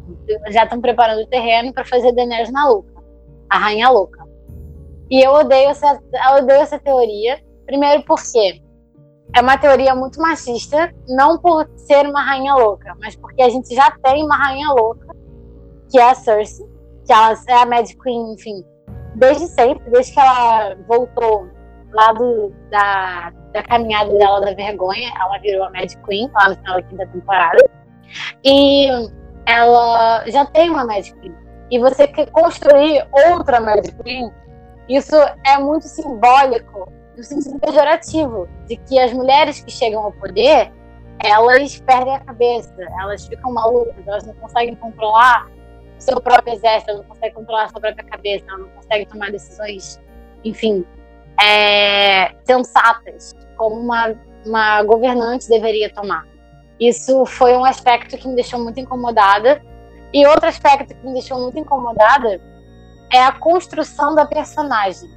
[0.50, 3.04] Já estão preparando o terreno para fazer Daenerys na louca,
[3.50, 4.24] a rainha louca.
[5.10, 7.42] E eu odeio essa, eu odeio essa teoria.
[7.66, 8.62] Primeiro porque
[9.36, 13.74] é uma teoria muito machista, não por ser uma rainha louca, mas porque a gente
[13.74, 15.08] já tem uma rainha louca,
[15.90, 16.66] que é a Cersei,
[17.06, 18.64] que ela é a Mad Queen, enfim,
[19.16, 21.48] desde sempre, desde que ela voltou
[21.94, 26.56] lá do, da, da caminhada dela da vergonha, ela virou a Mad Queen lá no
[26.58, 27.70] final da quinta temporada.
[28.44, 28.88] E
[29.46, 31.36] ela já tem uma Mad Queen.
[31.72, 34.32] E você quer construir outra Mad Queen,
[34.90, 40.72] isso é muito simbólico no sentido pejorativo, de que as mulheres que chegam ao poder,
[41.20, 45.48] elas perdem a cabeça, elas ficam malucas, elas não conseguem controlar
[46.00, 50.02] seu próprio exército, elas não conseguem controlar sua própria cabeça, elas não conseguem tomar decisões,
[50.44, 50.86] enfim,
[51.42, 54.14] é, sensatas, como uma,
[54.46, 56.26] uma governante deveria tomar.
[56.80, 59.62] Isso foi um aspecto que me deixou muito incomodada.
[60.14, 62.42] E outro aspecto que me deixou muito incomodada
[63.12, 65.10] é a construção da personagem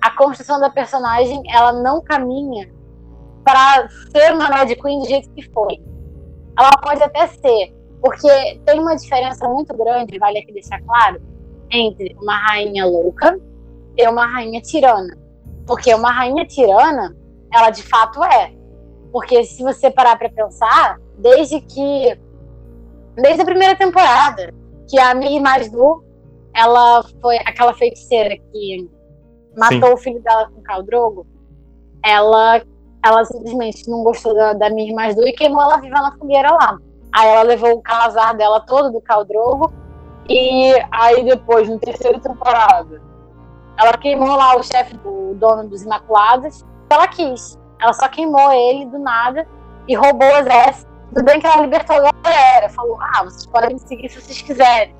[0.00, 2.70] a construção da personagem ela não caminha
[3.44, 5.80] para ser uma Mad Queen do jeito que foi.
[6.58, 11.20] Ela pode até ser, porque tem uma diferença muito grande, vale aqui deixar claro,
[11.70, 13.38] entre uma rainha louca
[13.96, 15.16] e uma rainha tirana.
[15.70, 17.16] Porque uma rainha tirana,
[17.52, 18.52] ela de fato é.
[19.12, 22.18] Porque se você parar para pensar, desde que
[23.14, 24.52] desde a primeira temporada,
[24.88, 26.02] que a Mir Majdu,
[26.52, 28.90] ela foi aquela feiticeira que
[29.56, 29.94] matou Sim.
[29.94, 31.24] o filho dela com Khal Drogo,
[32.04, 32.60] ela,
[33.04, 36.50] ela simplesmente não gostou da, da minha irmã do e queimou ela viva na fogueira
[36.50, 36.78] lá.
[37.14, 39.72] Aí ela levou o calazar dela todo do Khal Drogo
[40.28, 43.00] e aí depois, no terceiro temporada,
[43.80, 46.64] ela queimou lá o chefe do dono dos Imaculados.
[46.90, 47.58] Ela quis.
[47.80, 49.48] Ela só queimou ele do nada
[49.88, 50.90] e roubou o exército.
[51.08, 52.68] Tudo bem que ela libertou a galera.
[52.68, 54.94] Falou, ah, vocês podem me seguir se vocês quiserem.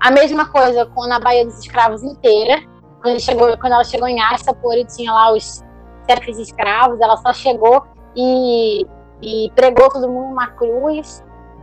[0.00, 2.60] A mesma coisa com a Baía dos Escravos inteira.
[3.00, 5.62] Quando, chegou, quando ela chegou em Astapor e tinha lá os
[6.10, 8.84] chefes escravos, ela só chegou e,
[9.22, 11.22] e pregou todo mundo uma cruz.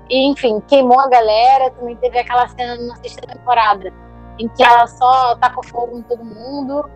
[0.10, 1.70] E, enfim, queimou a galera.
[1.72, 3.92] Também teve aquela cena na sexta temporada
[4.42, 6.90] em que ela só tacou fogo em todo mundo.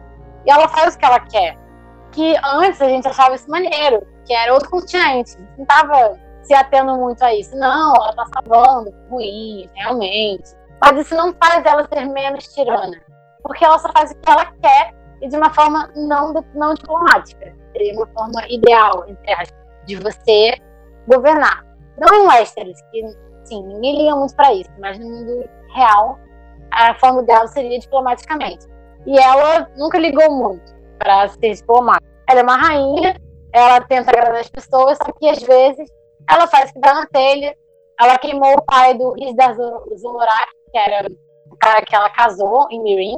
[0.45, 1.57] E ela faz o que ela quer.
[2.11, 5.35] Que antes a gente achava isso maneiro, que era outro continente.
[5.57, 7.55] Não tava se atendo muito a isso.
[7.55, 10.55] Não, ela tá salvando, ruim, realmente.
[10.81, 13.05] Mas isso não faz ela ser menos tirana
[13.45, 17.55] porque ela só faz o que ela quer e de uma forma não, não diplomática.
[17.71, 20.57] Seria uma forma ideal, entre aspas, de você
[21.07, 21.63] governar.
[21.99, 23.05] Não em Westeros, que,
[23.43, 26.17] sim, ninguém liga muito para isso, mas no mundo real,
[26.71, 28.67] a forma dela seria diplomaticamente.
[29.05, 32.05] E ela nunca ligou muito para ser diplomática.
[32.27, 33.15] Ela é uma rainha,
[33.53, 35.89] ela tenta agradar as pessoas, só que às vezes
[36.29, 37.55] ela faz que dá na telha.
[37.99, 41.07] Ela queimou o pai do Isdar Zolorak, que era
[41.49, 43.17] o cara que ela casou em Mirim,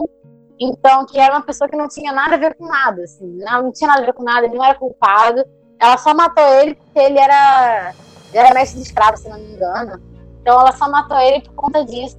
[0.60, 3.71] então, que era uma pessoa que não tinha nada a ver com nada, assim, não,
[3.71, 5.45] tinha nada a ver com nada, ele não era culpado.
[5.79, 7.93] Ela só matou ele porque ele era,
[8.29, 10.01] ele era mestre de escravo, se não me engano.
[10.41, 12.17] Então, ela só matou ele por conta disso,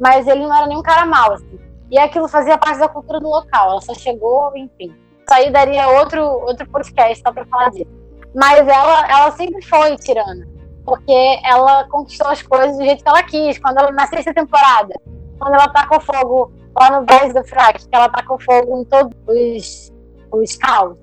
[0.00, 1.60] mas ele não era nenhum cara mau, assim.
[1.90, 3.72] E aquilo fazia parte da cultura do local.
[3.72, 4.94] Ela só chegou, enfim.
[5.18, 7.90] Isso aí daria outro, outro podcast só pra falar disso.
[8.34, 10.48] Mas ela, ela sempre foi tirana.
[10.84, 13.58] Porque ela conquistou as coisas do jeito que ela quis.
[13.58, 14.94] Quando ela, na sexta temporada,
[15.38, 18.84] quando ela tacou fogo lá no Boys do Frack, que ela tá com fogo em
[18.84, 19.92] todos os,
[20.32, 20.96] os caos.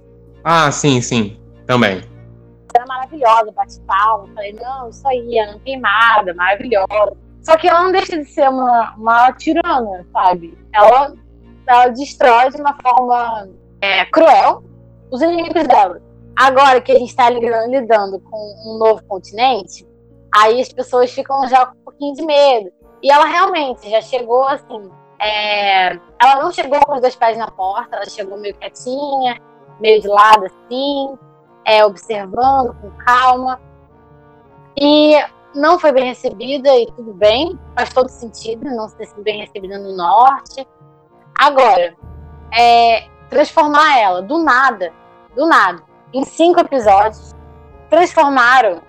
[0.43, 1.39] Ah, sim, sim.
[1.65, 2.01] Também.
[2.73, 4.27] Era maravilhosa, bate palma.
[4.33, 7.26] Falei, não, isso aí, não queimada, maravilhosa.
[7.47, 10.57] Só que ela não deixa de ser uma, uma tirana, sabe?
[10.73, 11.13] Ela,
[11.65, 13.47] ela destrói de uma forma
[13.79, 14.65] é, cruel
[15.09, 16.01] os inimigos dela.
[16.37, 19.87] Agora que a gente está lidando com um novo continente,
[20.35, 22.69] aí as pessoas ficam já com um pouquinho de medo.
[23.01, 27.49] E ela realmente já chegou assim, é, ela não chegou com os dois pés na
[27.49, 29.39] porta, ela chegou meio quietinha,
[29.79, 31.17] meio de lado assim,
[31.63, 33.57] é, observando com calma.
[34.75, 35.15] E
[35.57, 39.77] não foi bem recebida e tudo bem, faz todo sentido não ter sido bem recebida
[39.77, 40.67] no norte.
[41.37, 41.95] Agora,
[42.55, 44.93] é, transformar ela do nada,
[45.35, 47.35] do nada, em cinco episódios,
[47.89, 48.81] transformaram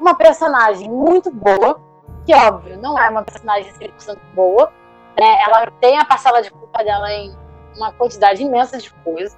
[0.00, 1.80] uma personagem muito boa,
[2.26, 4.72] que óbvio, não é uma personagem 100% boa,
[5.18, 5.42] né?
[5.46, 7.34] Ela tem a parcela de culpa dela em
[7.76, 9.36] uma quantidade imensa de coisas.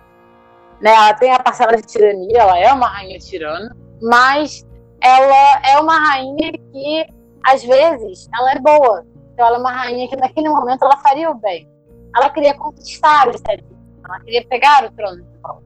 [0.80, 0.92] Né?
[0.92, 4.66] Ela tem a parcela de tirania, ela é uma rainha tirana, mas
[5.04, 7.06] ela é uma rainha que,
[7.44, 9.04] às vezes, ela é boa.
[9.32, 11.68] Então, ela é uma rainha que, naquele momento, ela faria o bem.
[12.16, 13.64] Ela queria conquistar os sete.
[14.02, 15.62] Ela queria pegar o trono de volta.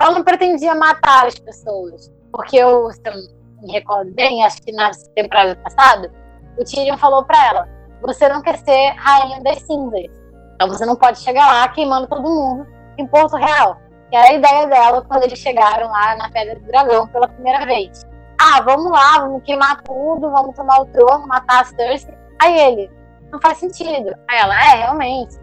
[0.00, 2.12] Ela não pretendia matar as pessoas.
[2.32, 3.14] Porque eu, se eu
[3.62, 6.12] me recordo bem, acho que na temporada passada,
[6.56, 7.68] o Tyrion falou para ela:
[8.00, 10.06] você não quer ser rainha das cinzas.
[10.54, 12.66] Então você não pode chegar lá queimando todo mundo
[12.96, 13.76] em Porto Real.
[14.10, 17.64] que era a ideia dela quando eles chegaram lá na Pedra do Dragão pela primeira
[17.64, 18.06] vez.
[18.40, 22.14] Ah, vamos lá, vamos queimar tudo, vamos tomar o trono, matar as Cersei.
[22.40, 22.90] Aí ele,
[23.32, 24.14] não faz sentido.
[24.28, 25.36] Aí ela, é, realmente,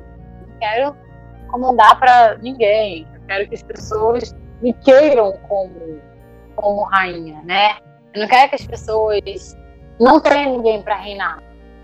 [0.47, 0.95] não quero
[1.47, 3.07] comandar para ninguém.
[3.13, 5.99] Eu quero que as pessoas me queiram como,
[6.55, 7.77] como rainha, né?
[8.13, 9.57] Eu não quero que as pessoas
[9.99, 11.43] não tenham ninguém para reinar.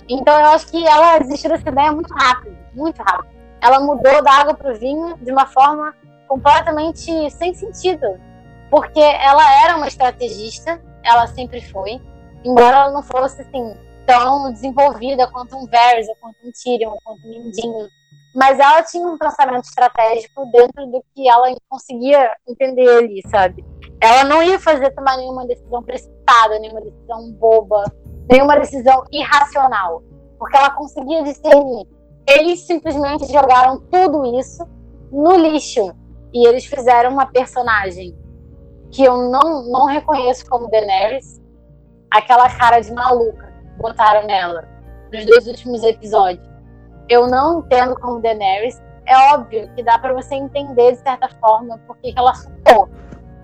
[0.09, 3.29] Então eu acho que ela desistiu dessa ideia muito rápido, muito rápido.
[3.61, 5.93] Ela mudou da água para o vinho de uma forma
[6.27, 8.19] completamente sem sentido,
[8.69, 11.99] porque ela era uma estrategista, ela sempre foi,
[12.43, 13.75] embora ela não fosse assim
[14.05, 17.87] tão desenvolvida quanto um Varys, quanto um Tyrion, quanto um Mindinho,
[18.33, 23.65] mas ela tinha um pensamento estratégico dentro do que ela conseguia entender ali, sabe?
[23.99, 27.83] Ela não ia fazer tomar nenhuma decisão precipitada, nenhuma decisão boba,
[28.29, 30.01] nenhuma decisão irracional,
[30.39, 31.85] porque ela conseguia discernir.
[32.27, 34.65] Eles simplesmente jogaram tudo isso
[35.11, 35.93] no lixo
[36.33, 38.15] e eles fizeram uma personagem
[38.91, 41.41] que eu não, não reconheço como Daenerys,
[42.11, 44.67] aquela cara de maluca que botaram nela
[45.13, 46.45] nos dois últimos episódios.
[47.09, 48.81] Eu não entendo como Daenerys.
[49.05, 52.89] É óbvio que dá para você entender de certa forma porque ela surtou.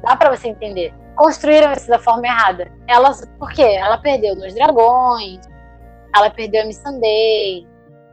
[0.04, 2.72] Dá para você entender construíram isso da forma errada.
[2.88, 3.64] Ela, por quê?
[3.64, 5.40] Ela perdeu nos dragões,
[6.16, 7.68] ela perdeu a Missandei,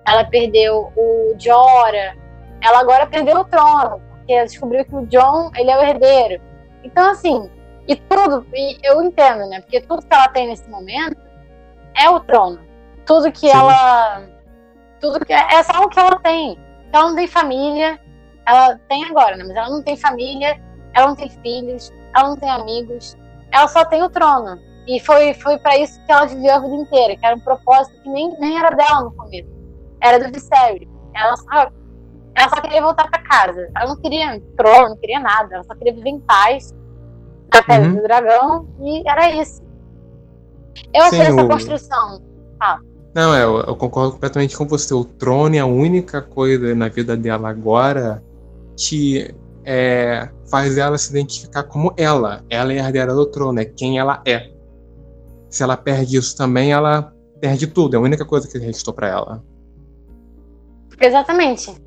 [0.06, 2.16] ela perdeu o Jora,
[2.60, 6.42] ela agora perdeu o trono, porque ela descobriu que o John, ele é o herdeiro.
[6.84, 7.50] Então, assim,
[7.88, 9.60] e tudo, e eu entendo, né?
[9.60, 11.16] Porque tudo que ela tem nesse momento
[11.96, 12.60] é o trono.
[13.06, 13.56] Tudo que Sim.
[13.56, 14.22] ela.
[15.00, 15.32] Tudo que.
[15.32, 16.58] É só o que ela tem.
[16.92, 18.00] Ela não tem família.
[18.46, 19.44] Ela tem agora, né?
[19.44, 20.60] Mas ela não tem família,
[20.92, 23.16] ela não tem filhos, ela não tem amigos,
[23.50, 24.58] ela só tem o trono.
[24.86, 27.98] E foi, foi para isso que ela viveu a vida inteira, que era um propósito
[28.02, 29.48] que nem, nem era dela no começo.
[30.00, 30.88] Era do Viserys.
[31.14, 31.70] Ela só,
[32.36, 33.68] ela só queria voltar para casa.
[33.76, 35.54] Ela não queria trono, não queria nada.
[35.54, 36.74] Ela só queria viver em paz
[37.52, 37.94] na terra uhum.
[37.94, 38.68] do dragão.
[38.80, 39.62] E era isso.
[40.92, 42.22] Eu achei essa construção.
[42.60, 42.78] Ah.
[43.14, 44.92] Não, eu, eu, concordo completamente com você.
[44.92, 48.22] O trono é a única coisa na vida dela agora
[48.76, 49.32] que
[49.64, 52.44] é, faz ela se identificar como ela.
[52.50, 54.50] Ela é a herdeira do trono, é quem ela é.
[55.48, 57.94] Se ela perde isso também, ela perde tudo.
[57.94, 59.44] É a única coisa que restou para ela.
[61.00, 61.83] Exatamente.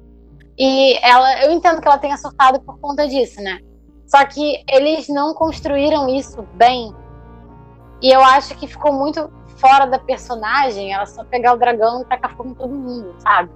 [0.58, 3.60] E ela, eu entendo que ela tenha surtado por conta disso, né?
[4.08, 6.96] Só que eles não construíram isso bem.
[8.02, 12.06] E eu acho que ficou muito fora da personagem ela só pegar o dragão e
[12.06, 13.52] tacar fogo em todo mundo, sabe?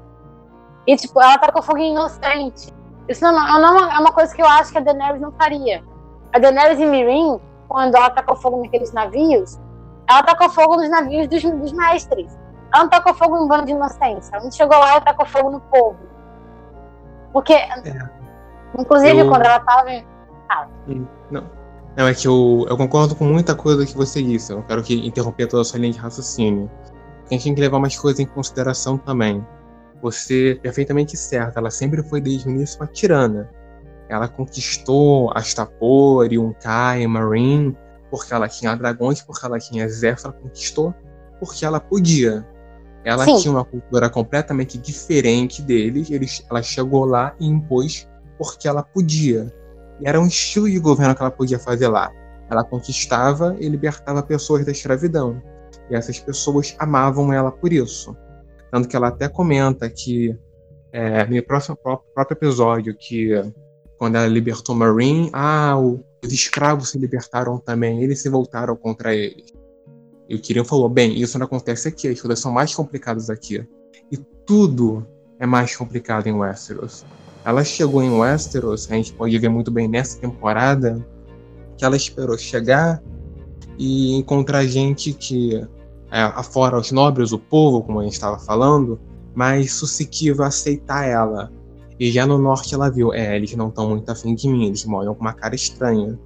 [0.85, 2.73] E, tipo, ela tacou fogo inocente.
[3.07, 5.83] Isso não, não, é uma coisa que eu acho que a Daenerys não faria.
[6.33, 9.59] A Daenerys e Mirin, quando ela tacou fogo naqueles navios,
[10.07, 12.37] ela tacou fogo nos navios dos, dos mestres.
[12.73, 14.33] Ela não tacou fogo em um bando de inocência.
[14.33, 16.10] Ela não chegou lá e tacou fogo no povo.
[17.33, 18.09] Porque, é.
[18.77, 19.29] inclusive, eu...
[19.29, 19.89] quando ela tava.
[20.49, 20.67] Ah.
[21.29, 21.61] Não.
[21.97, 24.51] Não, é que eu, eu concordo com muita coisa que você disse.
[24.51, 26.71] Eu não quero que interromper toda a sua linha de raciocínio.
[27.25, 29.45] A gente tem que levar umas coisas em consideração também
[30.01, 33.49] você perfeitamente certa, ela sempre foi desde o início uma tirana.
[34.09, 37.77] Ela conquistou Astapor, Yunkai, Marine,
[38.09, 40.93] porque ela tinha dragões, porque ela tinha exército, ela conquistou
[41.39, 42.45] porque ela podia.
[43.03, 43.37] Ela Sim.
[43.37, 49.51] tinha uma cultura completamente diferente deles, eles, ela chegou lá e impôs porque ela podia.
[49.99, 52.11] E era um estilo de governo que ela podia fazer lá.
[52.49, 55.41] Ela conquistava e libertava pessoas da escravidão.
[55.89, 58.15] E essas pessoas amavam ela por isso.
[58.71, 60.37] Tanto que ela até comenta que
[60.91, 63.31] é, no próximo próprio episódio que
[63.97, 69.53] quando ela libertou Marine, ah, os escravos se libertaram também, eles se voltaram contra eles.
[70.31, 73.67] E o Tyrion falou, bem, isso não acontece aqui, as coisas são mais complicadas aqui.
[74.09, 74.15] E
[74.45, 75.05] tudo
[75.37, 77.03] é mais complicado em Westeros.
[77.43, 81.05] Ela chegou em Westeros, a gente pode ver muito bem nessa temporada,
[81.77, 83.03] que ela esperou chegar
[83.77, 85.57] e encontrar gente que
[86.09, 89.01] é, afora os nobres, o povo, como a gente estava falando,
[89.35, 89.81] mas
[90.43, 91.51] a aceitar ela.
[91.99, 94.85] E já no norte ela viu, é, eles não estão muito afim de mim, eles
[94.85, 96.17] moram com uma cara estranha.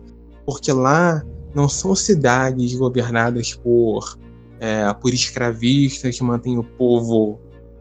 [0.45, 1.25] Porque lá
[1.55, 4.17] não são cidades governadas por,
[4.59, 7.39] é, por escravistas que mantêm o povo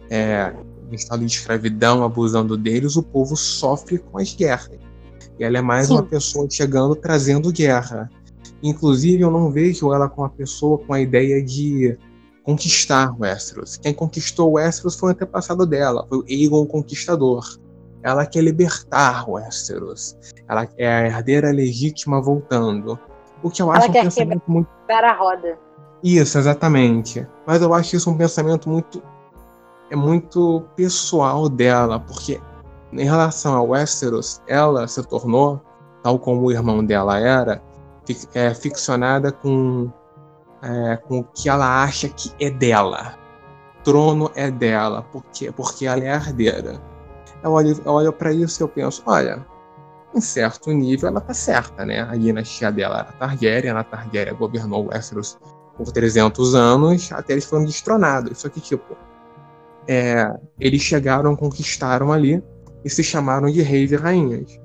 [0.09, 0.55] é,
[0.91, 4.79] em estado de escravidão, abusando deles, o povo sofre com as guerras.
[5.39, 5.95] E ela é mais Sim.
[5.95, 8.09] uma pessoa chegando trazendo guerra.
[8.63, 11.99] Inclusive, eu não vejo ela como uma pessoa com a ideia de
[12.45, 13.77] conquistar Westeros.
[13.77, 17.59] Quem conquistou Westeros foi o antepassado dela, foi o Aegon o Conquistador.
[18.03, 20.17] Ela quer libertar Westeros.
[20.49, 22.99] Ela é a herdeira legítima voltando.
[23.45, 24.69] O que eu acho ela um pensamento muito.
[24.89, 25.59] a roda.
[26.03, 27.27] Isso, exatamente.
[27.47, 29.03] Mas eu acho isso um pensamento muito.
[29.91, 32.41] É muito pessoal dela, porque
[32.91, 35.61] em relação a Westeros, ela se tornou,
[36.03, 37.63] tal como o irmão dela era,
[38.33, 39.93] é, ficcionada com,
[40.63, 43.15] é, com o que ela acha que é dela.
[43.83, 46.81] Trono é dela, porque, porque ela é herdeira.
[47.43, 49.45] Eu olho, eu olho para isso e eu penso, olha,
[50.15, 52.01] em certo nível ela tá certa, né?
[52.03, 55.39] A dinastia dela era Targaryen, a Targaryen governou Westeros
[55.77, 58.39] por 300 anos, até eles foram destronados.
[58.39, 58.97] Só que, tipo,
[59.89, 62.43] é, eles chegaram, conquistaram ali
[62.85, 64.61] e se chamaram de reis e rainhas.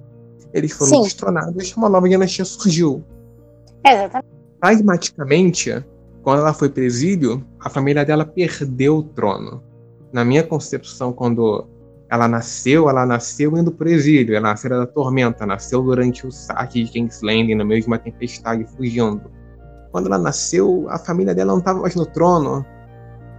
[0.54, 1.02] Eles foram Sim.
[1.04, 3.04] destronados, uma nova dinastia surgiu.
[3.86, 4.28] Exatamente.
[4.60, 5.86] Pragmaticamente,
[6.22, 9.64] quando ela foi para exílio, a família dela perdeu o trono.
[10.12, 11.68] Na minha concepção, quando
[12.10, 14.36] ela nasceu, ela nasceu indo para o exílio.
[14.36, 18.00] Ela nasceu da tormenta, nasceu durante o saque de King's Landing, no meio de uma
[18.00, 19.30] tempestade, fugindo.
[19.92, 22.66] Quando ela nasceu, a família dela não estava mais no trono.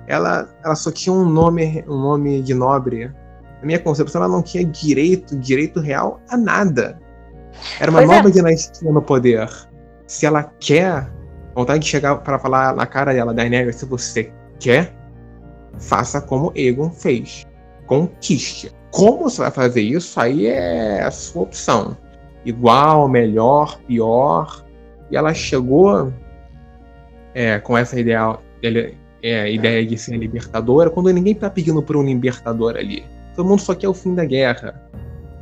[0.07, 3.07] Ela, ela só tinha um nome, um nome de nobre.
[3.61, 6.99] Na minha concepção, ela não tinha direito, direito real a nada.
[7.81, 8.15] Era uma pois é.
[8.15, 8.33] nova é.
[8.33, 9.49] dinastia no poder.
[10.07, 11.13] Se ela quer,
[11.57, 14.95] vontade de chegar para falar na cara dela, Daenerys, se você quer,
[15.77, 17.50] faça como Egon fez
[17.91, 18.71] conquiste.
[18.93, 21.97] Como você vai fazer isso, aí é a sua opção.
[22.45, 24.65] Igual, melhor, pior.
[25.11, 26.13] E ela chegou
[27.35, 28.39] é, com essa ideia,
[29.21, 33.05] é, ideia de ser libertadora, quando ninguém tá pedindo por um libertador ali.
[33.35, 34.81] Todo mundo só quer o fim da guerra.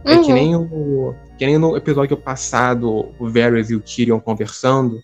[0.07, 0.13] Uhum.
[0.13, 0.35] É que uhum.
[0.35, 5.03] nem, o, que nem no episódio passado, o Varys e o Tyrion conversando.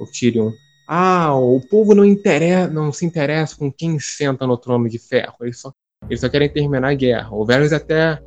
[0.00, 0.50] O Tyrion,
[0.88, 5.36] ah, o povo não, interessa, não se interessa com quem senta no trono de ferro.
[5.40, 5.72] Ele só
[6.08, 7.28] eles só querem terminar a guerra.
[7.32, 8.20] O Varys até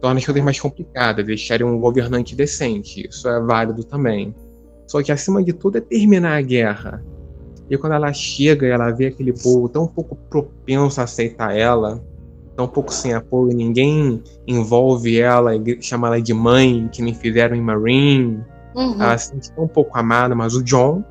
[0.00, 3.06] torna as coisas mais complicadas, deixarem um governante decente.
[3.08, 4.34] Isso é válido também.
[4.86, 7.02] Só que acima de tudo é terminar a guerra.
[7.68, 12.00] E quando ela chega e ela vê aquele povo tão pouco propenso a aceitar ela,
[12.54, 17.56] tão pouco sem apoio, ninguém envolve ela e chama ela de mãe, que nem fizeram
[17.56, 18.40] em Marine.
[18.76, 19.02] Uhum.
[19.02, 21.02] Ela se sente tão pouco amada, mas o John,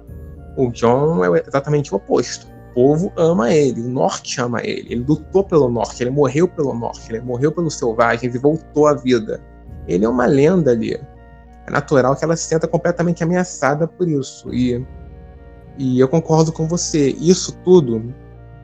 [0.56, 4.88] o John é exatamente o oposto povo ama ele, o norte ama ele.
[4.92, 8.94] Ele lutou pelo norte, ele morreu pelo norte, ele morreu pelos selvagens e voltou à
[8.94, 9.42] vida.
[9.88, 10.94] Ele é uma lenda ali.
[11.66, 14.54] É natural que ela se sinta completamente ameaçada por isso.
[14.54, 14.86] E,
[15.78, 17.16] e eu concordo com você.
[17.20, 18.14] Isso tudo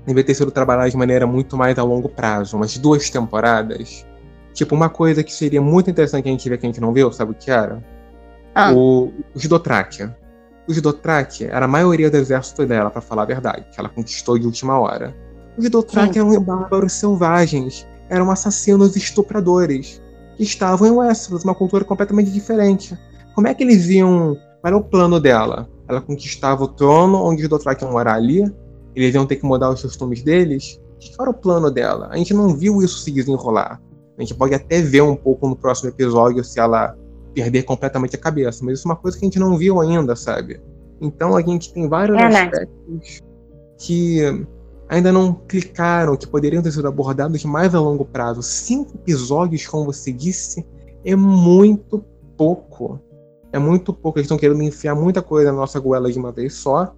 [0.05, 2.57] deve ter sido trabalhado de maneira muito mais a longo prazo.
[2.57, 4.05] Umas duas temporadas.
[4.53, 7.12] Tipo, uma coisa que seria muito interessante a gente ver que a gente não viu,
[7.12, 7.82] sabe o que era?
[8.53, 8.74] Ah.
[8.74, 10.09] O, os Dothraki.
[10.68, 14.38] Os Dothraki era a maioria do exército dela, para falar a verdade, que ela conquistou
[14.38, 15.16] de última hora.
[15.57, 20.01] Os Dothraki eram bárbaros selvagens, eram assassinos estupradores,
[20.38, 22.97] que estavam em Westeros, uma cultura completamente diferente.
[23.36, 24.38] Como é que eles iam.
[24.62, 25.68] Qual era o plano dela?
[25.88, 28.43] Ela conquistava o trono, onde os Dothraki iam morar ali,
[28.95, 30.80] eles iam ter que mudar os costumes deles.
[31.16, 32.09] Qual era o plano dela?
[32.12, 33.82] A gente não viu isso se desenrolar.
[34.18, 36.95] A gente pode até ver um pouco no próximo episódio se ela
[37.34, 38.63] perder completamente a cabeça.
[38.63, 40.61] Mas isso é uma coisa que a gente não viu ainda, sabe?
[40.99, 42.43] Então a gente tem vários é, né?
[42.43, 43.21] aspectos
[43.77, 44.45] que
[44.88, 48.43] ainda não clicaram, que poderiam ter sido abordados mais a longo prazo.
[48.43, 50.65] Cinco episódios, como você disse,
[51.03, 52.05] é muito
[52.38, 52.99] pouco.
[53.51, 54.19] É muito pouco.
[54.19, 56.93] Eles estão querendo enfiar muita coisa na nossa goela de uma vez só.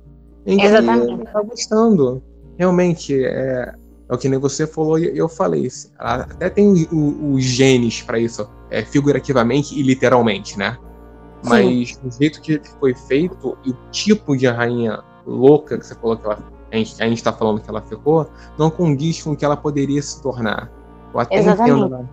[0.45, 1.23] Exatamente.
[1.31, 2.21] Tá gostando.
[2.57, 3.73] Realmente, é,
[4.09, 5.69] é o que nem você falou e eu falei.
[5.97, 10.77] Até tem os genes para isso, é, figurativamente e literalmente, né?
[11.45, 12.07] Mas Sim.
[12.07, 16.25] o jeito que foi feito e o tipo de rainha louca que você falou que
[16.25, 16.39] ela,
[16.71, 19.55] a gente, a gente tá falando que ela ficou, não condiz com o que ela
[19.55, 20.71] poderia se tornar.
[21.13, 21.71] Eu até Exatamente.
[21.71, 22.09] entendo ela,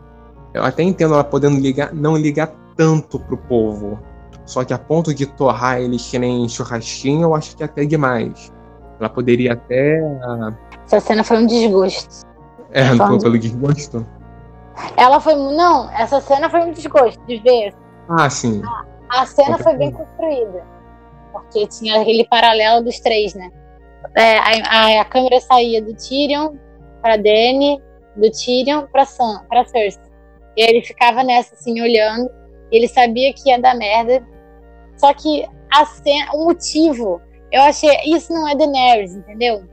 [0.52, 3.98] eu até entendo ela podendo ligar, não ligar tanto pro povo.
[4.44, 7.84] Só que a ponto de torrar eles que nem churrasquinho, eu acho que é até
[7.84, 8.52] demais.
[8.98, 10.00] Ela poderia até
[10.84, 12.26] essa cena foi um desgosto.
[12.72, 14.04] É, não foi pelo desgosto?
[14.96, 15.34] Ela foi.
[15.34, 17.74] Não, essa cena foi um desgosto de ver.
[18.08, 18.62] Ah, sim.
[19.10, 20.64] A, a cena foi bem construída.
[21.32, 23.50] Porque tinha aquele paralelo dos três, né?
[24.16, 26.54] É, a, a, câmera saía do Tyrion
[27.00, 27.80] pra Dany,
[28.16, 30.02] do Tyrion pra, Sam, pra Cersei.
[30.56, 32.28] E ele ficava nessa, assim, olhando.
[32.72, 34.26] E ele sabia que ia dar merda.
[34.96, 37.20] Só que a cena, o motivo,
[37.52, 37.90] eu achei.
[38.06, 39.64] Isso não é Daenerys, entendeu?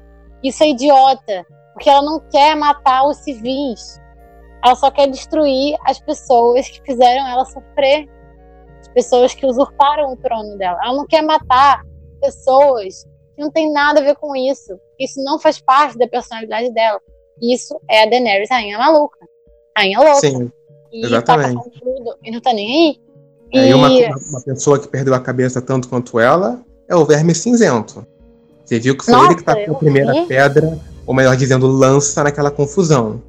[0.43, 3.99] Isso é idiota, porque ela não quer matar os civis.
[4.63, 8.09] Ela só quer destruir as pessoas que fizeram ela sofrer,
[8.79, 10.79] as pessoas que usurparam o trono dela.
[10.83, 11.83] Ela não quer matar
[12.19, 13.05] pessoas
[13.35, 14.79] que não tem nada a ver com isso.
[14.99, 16.99] Isso não faz parte da personalidade dela.
[17.41, 19.19] Isso é a Daenerys, rainha maluca,
[19.77, 20.21] rainha louca.
[20.21, 20.51] Sim,
[20.91, 21.55] e exatamente.
[21.55, 23.07] Tá tudo, e não tá nem aí.
[23.53, 27.33] É, e uma, uma pessoa que perdeu a cabeça tanto quanto ela é o verme
[27.35, 28.05] cinzento.
[28.65, 30.25] Você viu que foi Nossa, ele que tá com a primeira vi.
[30.25, 33.21] pedra, ou melhor dizendo, lança naquela confusão.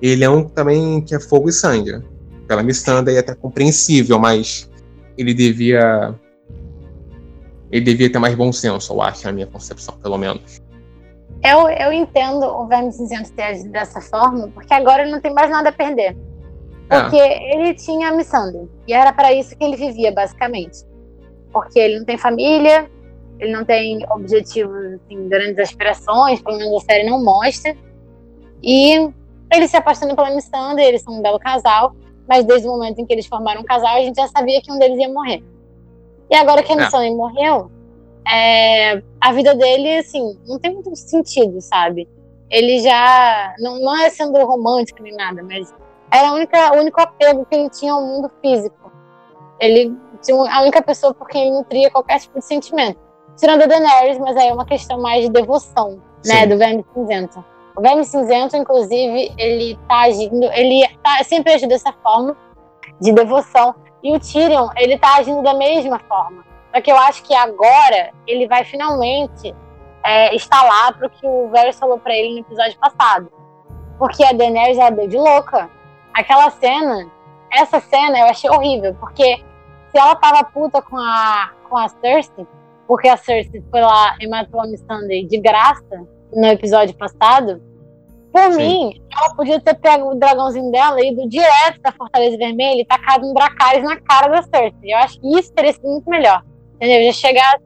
[0.00, 2.02] Ele é um também que é fogo e sangue.
[2.46, 4.70] pela Missandei é até compreensível, mas
[5.16, 6.14] ele devia.
[7.70, 10.62] Ele devia ter mais bom senso, eu acho, na minha concepção, pelo menos.
[11.42, 15.34] Eu, eu entendo o Verme Cinzento ter agido dessa forma, porque agora ele não tem
[15.34, 16.16] mais nada a perder.
[16.88, 17.00] É.
[17.00, 17.54] Porque é.
[17.54, 18.68] ele tinha a Missandei.
[18.86, 20.84] E era para isso que ele vivia, basicamente.
[21.52, 22.88] Porque ele não tem família,
[23.38, 27.76] ele não tem objetivos, assim, grandes aspirações, pelo menos a série não mostra.
[28.62, 29.10] E
[29.52, 31.94] ele se apaixona pela Missandei, eles são um belo casal,
[32.28, 34.72] mas desde o momento em que eles formaram um casal, a gente já sabia que
[34.72, 35.42] um deles ia morrer.
[36.30, 37.14] E agora que a Missandei é.
[37.14, 37.70] morreu,
[38.28, 42.08] é, a vida dele, assim, não tem muito sentido, sabe?
[42.50, 43.54] Ele já.
[43.58, 45.72] Não, não é sendo romântico nem nada, mas
[46.10, 48.92] era a única, o único apego que ele tinha ao mundo físico.
[49.60, 52.98] Ele tinha a única pessoa por quem ele nutria qualquer tipo de sentimento.
[53.36, 56.32] Tirando a Daenerys, mas aí é uma questão mais de devoção, né, Sim.
[56.32, 56.46] né?
[56.46, 57.44] Do Verme Cinzento.
[57.76, 62.34] O Verme Cinzento, inclusive, ele tá agindo, ele tá, sempre agiu dessa forma,
[62.98, 63.74] de devoção.
[64.02, 66.42] E o Tyrion, ele tá agindo da mesma forma.
[66.74, 69.54] Só que eu acho que agora ele vai finalmente
[70.02, 73.30] é, instalar pro que o Varys falou pra ele no episódio passado.
[73.98, 75.68] Porque a Daenerys, ela deu de louca.
[76.14, 77.10] Aquela cena,
[77.52, 79.44] essa cena eu achei horrível, porque
[79.90, 82.46] se ela tava puta com a, com a Cersei,
[82.86, 87.60] porque a Cersei foi lá e matou a Missandei de graça no episódio passado,
[88.36, 88.58] por Sim.
[88.58, 92.84] mim, ela podia ter pego o dragãozinho dela e ido direto da Fortaleza Vermelha e
[92.84, 94.92] tacado um Dracarys na cara da Cersei.
[94.92, 96.42] Eu acho que isso teria sido muito melhor.
[96.74, 97.06] Entendeu?
[97.06, 97.58] Já chegar.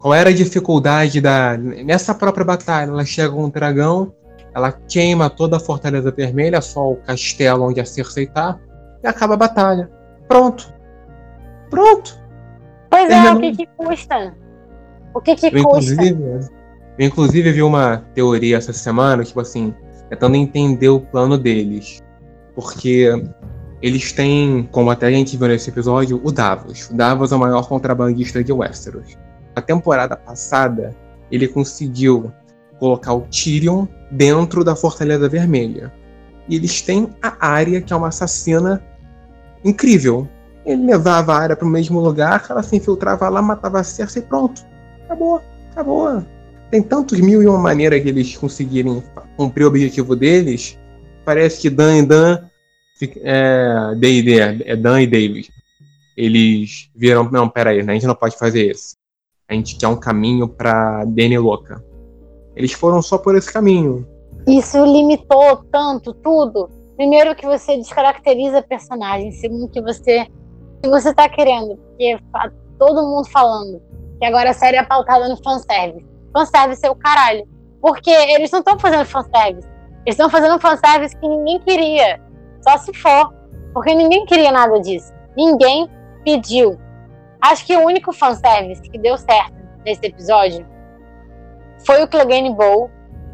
[0.00, 1.56] Qual era a dificuldade da.
[1.56, 4.12] Nessa própria batalha, ela chega com um dragão,
[4.52, 8.58] ela queima toda a Fortaleza Vermelha, só o castelo onde a Cersei tá,
[9.04, 9.88] e acaba a batalha.
[10.26, 10.74] Pronto.
[11.70, 12.18] Pronto.
[12.90, 14.34] Pois é, o que, que custa?
[15.14, 15.58] O que, que custa?
[15.60, 16.50] Inclusive,
[17.00, 19.74] eu, inclusive, vi uma teoria essa semana, tipo assim,
[20.10, 21.98] tentando entender o plano deles.
[22.54, 23.10] Porque
[23.80, 26.90] eles têm, como até a gente viu nesse episódio, o Davos.
[26.90, 29.16] O Davos é o maior contrabandista de Westeros.
[29.56, 30.94] Na temporada passada,
[31.30, 32.30] ele conseguiu
[32.78, 35.90] colocar o Tyrion dentro da Fortaleza Vermelha.
[36.50, 38.84] E eles têm a Arya, que é uma assassina
[39.64, 40.28] incrível.
[40.66, 44.20] Ele levava a Arya para o mesmo lugar, ela se infiltrava lá, matava a Cersei
[44.20, 44.66] e pronto.
[45.06, 45.40] Acabou,
[45.70, 46.22] acabou.
[46.70, 49.02] Tem tantos mil e uma maneiras que eles conseguirem
[49.36, 50.78] cumprir o objetivo deles.
[51.24, 52.38] Parece que Dan e Dan,
[53.22, 55.50] é, D&D, é Dan e David.
[56.16, 58.96] Eles viram, não, peraí, né, a gente não pode fazer isso.
[59.48, 61.84] A gente quer um caminho pra Dany louca.
[62.54, 64.06] Eles foram só por esse caminho.
[64.46, 66.70] Isso limitou tanto tudo.
[66.96, 70.26] Primeiro que você descaracteriza a personagem, segundo que você
[70.82, 72.18] se você tá querendo, porque
[72.78, 73.82] todo mundo falando
[74.18, 76.06] que agora a série é pautada no fanservice.
[76.32, 77.46] Fanservice é o caralho.
[77.80, 79.68] Porque eles não estão fazendo fanservice.
[80.04, 82.20] Eles estão fazendo fanservice que ninguém queria.
[82.62, 83.32] Só se for.
[83.72, 85.12] Porque ninguém queria nada disso.
[85.36, 85.88] Ninguém
[86.24, 86.78] pediu.
[87.40, 89.54] Acho que o único fanservice que deu certo
[89.84, 90.66] nesse episódio
[91.86, 92.90] foi o Clegane Bowl,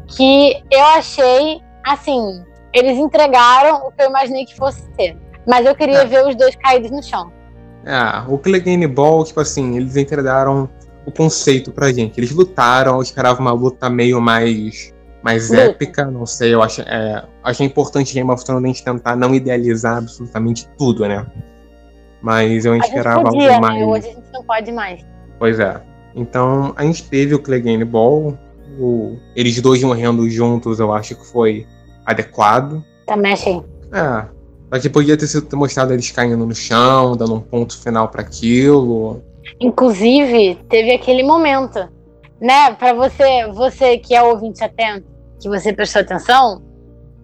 [0.07, 2.43] que eu achei, assim,
[2.73, 5.17] eles entregaram o que eu imaginei que fosse ser.
[5.45, 6.05] Mas eu queria é.
[6.05, 7.31] ver os dois caídos no chão.
[7.85, 10.69] Ah, o Clegane Ball, tipo assim, eles entregaram
[11.07, 12.19] o conceito pra gente.
[12.19, 14.93] Eles lutaram, eu esperava uma luta meio mais
[15.23, 15.61] mais Luta.
[15.61, 19.33] épica, não sei, eu acho, é, acho importante Game of Thrones a gente tentar não
[19.33, 21.25] idealizar absolutamente tudo, né?
[22.21, 23.67] Mas eu esperava podia, algo né?
[23.67, 23.79] mais.
[23.79, 23.85] Né?
[23.85, 25.05] Hoje a gente não pode mais.
[25.39, 25.81] Pois é.
[26.15, 28.37] Então a gente teve o Clegane Ball,
[28.79, 29.17] o...
[29.35, 31.65] eles dois morrendo juntos, eu acho que foi
[32.05, 32.83] adequado.
[33.05, 33.61] Também achei.
[33.91, 34.25] É.
[34.69, 38.21] Mas que podia ter sido mostrado eles caindo no chão, dando um ponto final para
[38.21, 39.21] aquilo.
[39.59, 41.79] Inclusive, teve aquele momento,
[42.39, 42.73] né?
[42.73, 45.05] Para você, você que é ouvinte atento,
[45.39, 46.61] que você prestou atenção,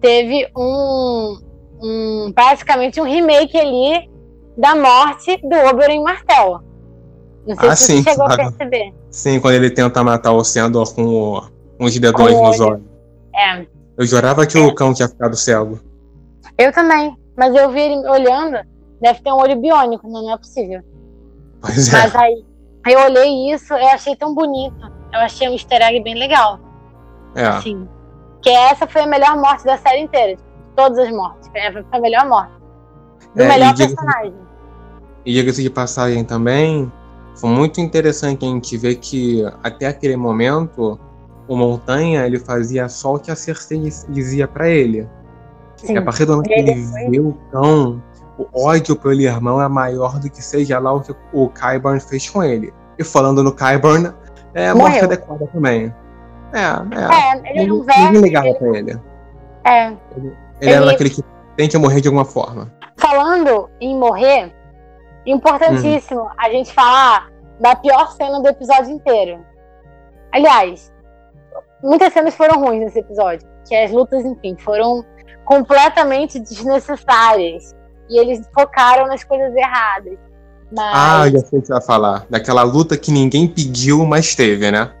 [0.00, 1.38] teve um,
[1.82, 4.10] um basicamente um remake ali
[4.56, 6.60] da morte do Oberyn Martell.
[7.46, 8.42] Não sei ah, se sim, você chegou claro.
[8.42, 8.94] a perceber.
[9.10, 11.42] Sim, quando ele tenta matar o Sandor com o,
[11.78, 12.82] uns dedões nos olhos.
[13.34, 13.66] É.
[13.96, 14.60] Eu jurava que é.
[14.60, 15.78] o cão tinha ficado cego.
[16.56, 18.58] Eu também, mas eu vi ele olhando,
[19.00, 20.80] deve ter um olho biônico, não, não é possível.
[21.64, 21.92] Pois é.
[21.92, 22.44] Mas aí,
[22.86, 24.92] eu olhei isso, eu achei tão bonito.
[25.12, 26.60] Eu achei um easter egg bem legal.
[27.34, 27.46] É.
[27.46, 27.88] Assim,
[28.42, 30.38] que essa foi a melhor morte da série inteira.
[30.76, 31.48] Todas as mortes.
[31.48, 31.60] Foi
[31.92, 32.52] a melhor morte.
[33.34, 34.34] Do é, melhor personagem.
[35.24, 36.92] E diga-se de passagem também,
[37.36, 40.98] foi muito interessante a gente ver que até aquele momento
[41.48, 45.08] o Montanha ele fazia só o que a Cersei dizia para ele.
[45.76, 45.94] Sim.
[45.94, 46.74] E a partir do momento que ele
[47.10, 48.02] vê o cão,
[48.38, 52.28] o ódio pelo irmão é maior do que seja lá o que o Kyburn fez
[52.28, 52.72] com ele.
[52.98, 54.12] E falando no Kyburn,
[54.54, 55.94] é a morte adequada também.
[56.52, 57.50] É, é.
[57.50, 58.58] é ele não Ninguém ligava ele...
[58.58, 59.00] pra ele.
[59.64, 59.86] É.
[59.86, 61.22] Ele, ele, ele era daquele que
[61.56, 62.72] tem que morrer de alguma forma.
[62.96, 64.52] falando em morrer,
[65.26, 67.30] importantíssimo a gente falar
[67.60, 69.44] da pior cena do episódio inteiro.
[70.32, 70.92] Aliás,
[71.82, 75.04] muitas cenas foram ruins nesse episódio, que as lutas, enfim, foram
[75.44, 77.74] completamente desnecessárias.
[78.08, 80.18] E eles focaram nas coisas erradas.
[80.74, 80.94] Mas...
[80.94, 82.26] Ah, já sei o que você vai falar.
[82.28, 84.92] Daquela luta que ninguém pediu, mas teve, né?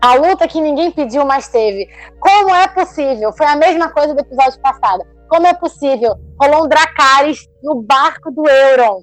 [0.00, 1.88] A luta que ninguém pediu, mas teve.
[2.20, 3.32] Como é possível?
[3.32, 5.04] Foi a mesma coisa do episódio passado.
[5.28, 6.14] Como é possível?
[6.40, 9.02] Rolou um Dracarys no barco do Euron.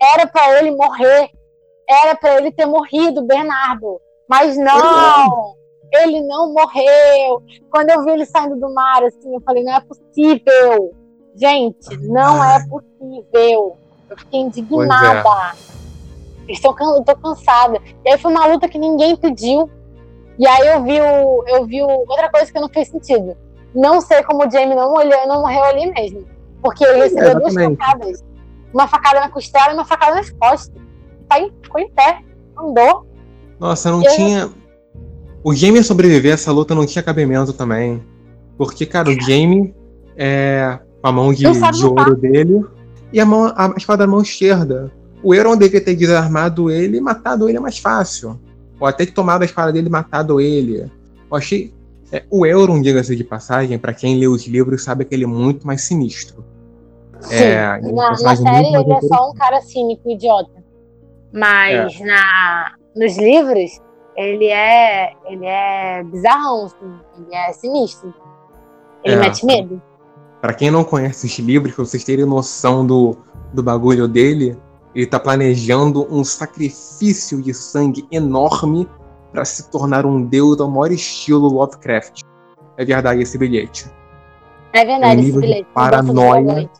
[0.00, 1.30] Era para ele morrer.
[1.88, 4.00] Era para ele ter morrido, Bernardo.
[4.28, 5.54] Mas não!
[5.92, 7.42] Ele não morreu.
[7.70, 10.92] Quando eu vi ele saindo do mar, assim, eu falei, não é possível.
[11.34, 13.76] Gente, não é possível.
[14.10, 15.54] Eu fiquei indignada.
[16.48, 16.52] É.
[16.52, 17.80] Estou, eu tô cansada.
[18.04, 19.70] E aí foi uma luta que ninguém pediu.
[20.38, 23.36] E aí eu vi o, eu vi o, outra coisa que não fez sentido.
[23.74, 26.26] Não sei como o Jamie não, olhou, não morreu ali mesmo.
[26.60, 28.24] Porque ele recebeu duas facadas.
[28.72, 30.82] Uma facada na costela e uma facada nas costas.
[31.28, 32.20] Tá em, ficou em pé.
[32.58, 33.06] Andou.
[33.58, 34.10] Nossa, não eu...
[34.12, 34.50] tinha.
[35.44, 38.02] O Jamie sobreviver a essa luta não tinha cabimento também.
[38.56, 39.74] Porque, cara, o Jamie
[40.16, 42.64] é a mão de, de ouro dele
[43.12, 44.90] e a, mão, a espada da mão esquerda.
[45.22, 48.40] O Euron devia ter desarmado ele e matado ele é mais fácil.
[48.80, 50.90] Ou até tomado a espada dele e matado ele.
[51.30, 51.72] Eu achei.
[52.10, 55.26] É, o Euron, diga-se de passagem, para quem lê os livros, sabe que ele é
[55.26, 56.44] muito mais sinistro.
[57.20, 60.62] Sim, é, é na, na série ele é só um cara cínico, idiota.
[61.32, 62.04] Mas é.
[62.04, 63.80] na, nos livros,
[64.16, 68.12] ele é, ele é bizarrão, assim, ele é sinistro.
[69.04, 69.18] Ele é.
[69.18, 69.80] mete medo.
[70.42, 73.16] Para quem não conhece os livros, pra vocês terem noção do,
[73.54, 74.58] do bagulho dele,
[74.92, 78.88] ele tá planejando um sacrifício de sangue enorme
[79.30, 82.22] para se tornar um deus ao maior estilo Lovecraft.
[82.76, 83.88] É verdade esse bilhete.
[84.72, 85.68] É verdade é um esse bilhete.
[85.72, 86.70] paranoia.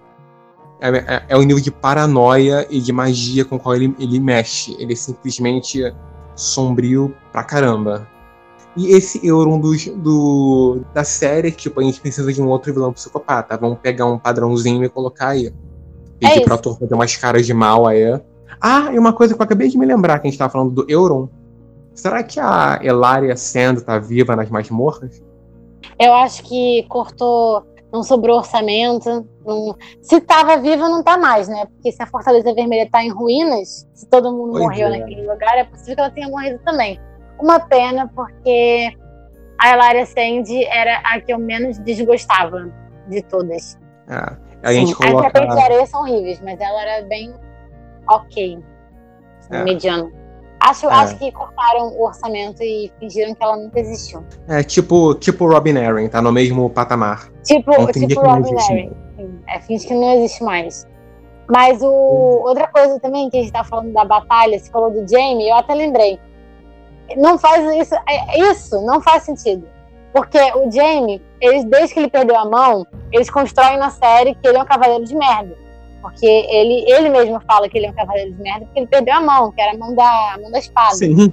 [0.80, 4.18] É, é, é, o nível de paranoia e de magia com o qual ele, ele
[4.18, 4.74] mexe.
[4.76, 5.80] Ele é simplesmente
[6.34, 8.08] sombrio pra caramba.
[8.76, 12.92] E esse Euron do, do, da série, tipo, a gente precisa de um outro vilão
[12.92, 13.56] psicopata.
[13.56, 15.52] Vamos pegar um padrãozinho e colocar aí.
[16.18, 18.20] Pedir é pro ator fazer umas caras de mal aí.
[18.60, 20.70] Ah, e uma coisa que eu acabei de me lembrar que a gente tava falando
[20.70, 21.28] do Euron.
[21.94, 25.22] Será que a Elaria Sand tá viva nas masmorras?
[25.98, 29.26] Eu acho que cortou, não sobrou orçamento.
[29.44, 29.76] Não...
[30.00, 31.66] Se tava viva, não tá mais, né?
[31.66, 34.98] Porque se a Fortaleza Vermelha tá em ruínas, se todo mundo pois morreu é.
[34.98, 36.98] naquele lugar, é possível que ela tenha morrido também.
[37.42, 38.96] Uma pena, porque
[39.58, 42.72] a Elaria Sand era a que eu menos desgostava
[43.08, 43.76] de todas.
[44.08, 45.26] Ah, a gente Sim, coloca...
[45.26, 47.34] As de areia são horríveis, mas ela era bem
[48.08, 48.60] ok.
[49.50, 49.64] É.
[49.64, 50.12] Mediano.
[50.60, 50.92] Acho, é.
[50.92, 54.24] acho que cortaram o orçamento e fingiram que ela nunca existiu.
[54.46, 57.28] É tipo, tipo Robin Aaron, tá no mesmo patamar.
[57.42, 58.90] Tipo, tipo Robin Aaron.
[59.48, 60.86] É, finge que não existe mais.
[61.50, 62.42] Mas o, hum.
[62.44, 65.56] outra coisa também que a gente tá falando da batalha, você falou do Jamie, eu
[65.56, 66.20] até lembrei
[67.16, 69.66] não faz isso, é, isso não faz sentido.
[70.12, 74.46] Porque o Jamie, eles, desde que ele perdeu a mão, eles constroem na série que
[74.46, 75.56] ele é um cavaleiro de merda.
[76.02, 79.14] Porque ele, ele mesmo fala que ele é um cavaleiro de merda porque ele perdeu
[79.14, 80.96] a mão, que era a mão da, a mão da espada.
[80.96, 81.32] Sim.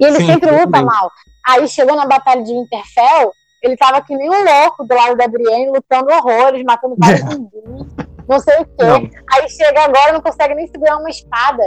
[0.00, 1.10] E ele Sim, sempre luta mal.
[1.46, 3.32] Aí chegou na batalha de Winterfell,
[3.62, 7.94] ele tava que nem um louco do lado da Brienne, lutando horrores, matando vários zumbis,
[8.28, 8.84] não sei o quê.
[8.84, 9.08] Não.
[9.32, 11.62] Aí chega agora não consegue nem segurar uma espada.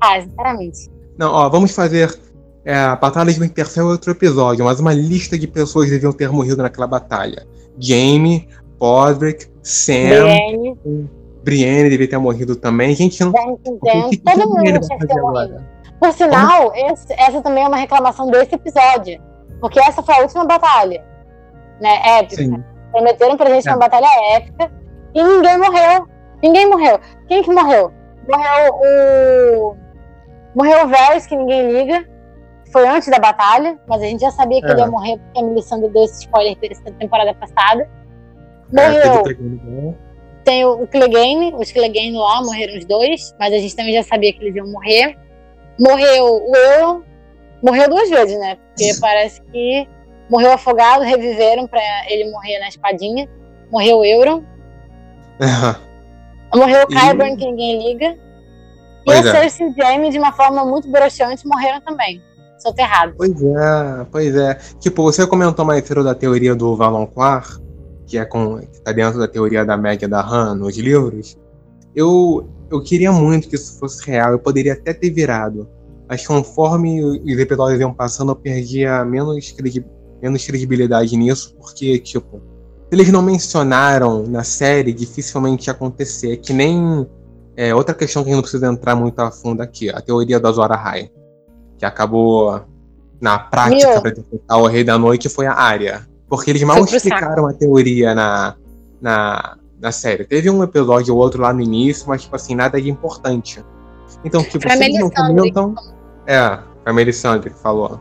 [0.00, 0.90] Ah, sinceramente.
[1.18, 2.08] Não, ó, vamos fazer
[2.68, 6.30] é, a Batalha de Winterfell é outro episódio, mas uma lista de pessoas deviam ter
[6.30, 7.46] morrido naquela batalha.
[7.78, 8.46] Jaime,
[8.78, 10.76] Podrick, Sam, Brienne.
[11.42, 12.94] Brienne devia ter morrido também.
[12.94, 13.32] Gente, não.
[13.32, 15.64] Que, Todo mundo tinha que ter morrido.
[15.98, 19.18] Por sinal, esse, essa também é uma reclamação desse episódio.
[19.62, 21.02] Porque essa foi a última batalha.
[21.80, 22.42] Né, épica.
[22.42, 22.62] Sim.
[22.92, 23.72] Prometeram pra gente é.
[23.72, 24.70] uma batalha épica
[25.14, 26.06] e ninguém morreu.
[26.42, 27.00] Ninguém morreu.
[27.28, 27.90] Quem que morreu?
[28.28, 29.76] Morreu o.
[30.54, 32.17] Morreu o Varys, que ninguém liga
[32.70, 34.70] foi antes da batalha, mas a gente já sabia que é.
[34.70, 37.88] ele ia morrer porque a Melisandre deu esse spoiler da temporada passada.
[38.76, 39.22] É, Morreu.
[39.26, 39.94] É,
[40.44, 44.32] tem o, Clegane, os Clegane lá morreram os dois, mas a gente também já sabia
[44.32, 45.16] que eles iam morrer.
[45.78, 47.02] Morreu o Euron,
[47.62, 48.56] morreu duas vezes, né?
[48.56, 49.88] Porque parece que
[50.30, 53.28] morreu afogado, reviveram para ele morrer na espadinha.
[53.70, 54.42] Morreu o Euron.
[56.54, 57.36] Morreu o Kyburn, e...
[57.36, 58.06] que ninguém liga.
[58.06, 59.32] E pois a é.
[59.32, 62.22] Cersei e o Jaime, de uma forma muito broxante, morreram também
[62.58, 63.14] soterrados.
[63.16, 64.54] Pois é, pois é.
[64.78, 67.60] Tipo, você comentou mais cedo da teoria do Valonqlar,
[68.06, 71.38] que é com, que tá dentro da teoria da média da Han nos livros.
[71.94, 75.68] Eu, eu queria muito que isso fosse real, eu poderia até ter virado.
[76.08, 79.84] Mas conforme os episódios iam passando, eu perdia menos, credi
[80.20, 82.40] menos credibilidade nisso, porque, tipo,
[82.90, 86.38] eles não mencionaram na série, dificilmente ia acontecer.
[86.38, 87.06] Que nem
[87.56, 90.40] é, outra questão que a gente não precisa entrar muito a fundo aqui, a teoria
[90.40, 91.10] da Zora High.
[91.78, 92.60] Que acabou
[93.20, 96.06] na prática para interpretar o Rei da Noite foi a área.
[96.28, 98.54] Porque eles mal explicaram a teoria na,
[99.00, 100.24] na, na série.
[100.24, 103.64] Teve um episódio ou outro lá no início, mas, tipo assim, nada de importante.
[104.24, 105.74] Então, tipo, foi vocês não comentam.
[106.26, 108.00] É, foi a Melisandre que falou.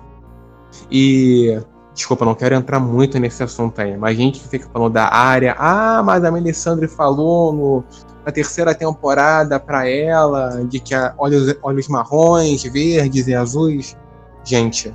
[0.92, 1.60] E.
[1.94, 5.56] Desculpa, não quero entrar muito nesse assunto aí, mas a gente fica falando da área.
[5.58, 7.84] Ah, mas a Melisandre falou no,
[8.28, 13.96] na terceira temporada pra ela de que a, olhos, olhos marrons, verdes e azuis.
[14.44, 14.94] Gente,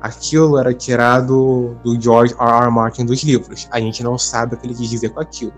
[0.00, 2.64] aquilo era tirado do George R.
[2.64, 2.70] R.
[2.72, 3.68] Martin dos livros.
[3.70, 5.52] A gente não sabe o que ele quis dizer com aquilo.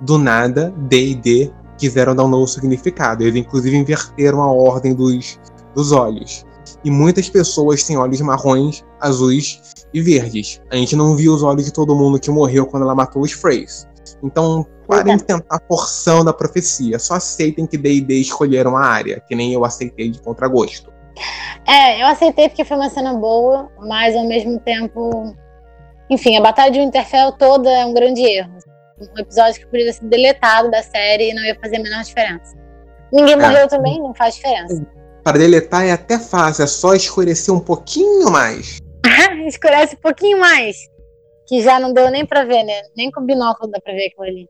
[0.00, 3.22] Do nada, D&D quiseram dar um novo significado.
[3.22, 5.38] Eles inclusive inverteram a ordem dos,
[5.74, 6.46] dos olhos.
[6.82, 9.60] E muitas pessoas têm olhos marrons, azuis
[9.92, 10.62] e verdes.
[10.70, 13.32] A gente não viu os olhos de todo mundo que morreu quando ela matou os
[13.32, 13.86] Freys.
[14.22, 16.98] Então, parem de tentar porção da profecia.
[16.98, 20.92] Só aceitem que D&D escolheram a área, que nem eu aceitei de contragosto.
[21.66, 25.34] É, eu aceitei porque foi uma cena boa, mas ao mesmo tempo.
[26.08, 28.52] Enfim, a Batalha de Winterfell toda é um grande erro.
[29.00, 32.56] Um episódio que poderia ser deletado da série e não ia fazer a menor diferença.
[33.12, 33.36] Ninguém é.
[33.36, 34.86] morreu também, não faz diferença.
[35.22, 38.78] Para deletar é até fácil, é só escurecer um pouquinho mais.
[39.46, 40.76] Escurece um pouquinho mais.
[41.46, 42.82] Que já não deu nem pra ver, né?
[42.96, 44.48] Nem com binóculo dá pra ver aquilo ali.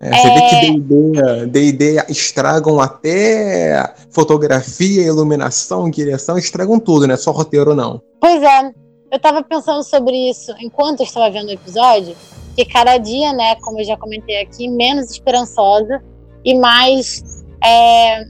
[0.00, 0.34] É, você é...
[0.34, 7.16] vê que D&D estragam até fotografia, iluminação, direção, estragam tudo, né?
[7.16, 8.00] Só roteiro não.
[8.20, 8.72] Pois é.
[9.10, 12.16] Eu tava pensando sobre isso enquanto eu estava vendo o episódio,
[12.56, 16.02] que cada dia, né, como eu já comentei aqui, menos esperançosa
[16.44, 18.24] e mais é,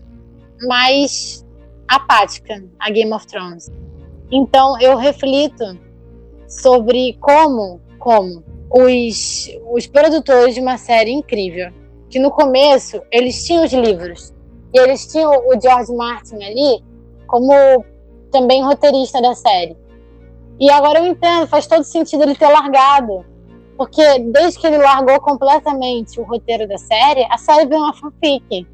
[0.67, 1.45] mais
[1.89, 3.71] apática a Game of Thrones.
[4.31, 5.79] Então eu reflito
[6.49, 11.71] sobre como, como os, os produtores de uma série incrível.
[12.09, 14.33] Que no começo eles tinham os livros.
[14.73, 16.85] E eles tinham o George Martin ali
[17.27, 17.53] como
[18.31, 19.77] também roteirista da série.
[20.59, 23.25] E agora eu entendo, faz todo sentido ele ter largado.
[23.77, 28.67] Porque desde que ele largou completamente o roteiro da série, a série virou uma fanfic.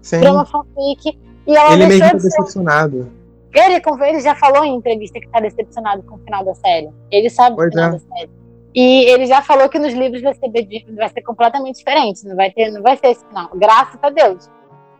[0.00, 0.18] Sim.
[0.20, 1.18] Virou uma fanfic.
[1.46, 3.10] E ela ele meio que decepcionado.
[3.54, 6.90] Ele, ele já falou em entrevista que está decepcionado com o final da série.
[7.10, 7.92] Ele sabe pois o final é.
[7.92, 8.30] da série.
[8.74, 10.50] E ele já falou que nos livros vai ser,
[10.96, 13.50] vai ser completamente diferente, não vai, ter, não vai ser esse final.
[13.54, 14.50] Graças a Deus.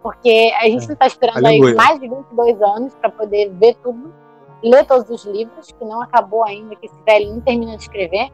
[0.02, 0.86] Porque a gente é.
[0.88, 1.42] não está esperando
[1.74, 4.12] mais de 22 anos para poder ver tudo,
[4.62, 8.30] ler todos os livros, que não acabou ainda, que esse velho não termina de escrever,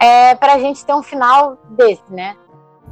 [0.00, 2.36] é, para a gente ter um final desse, né?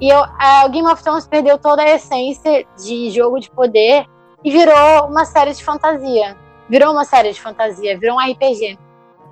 [0.00, 0.20] E eu,
[0.66, 4.06] o Game of Thrones perdeu toda a essência de jogo de poder
[4.44, 6.36] e virou uma série de fantasia.
[6.68, 8.78] Virou uma série de fantasia, virou um RPG.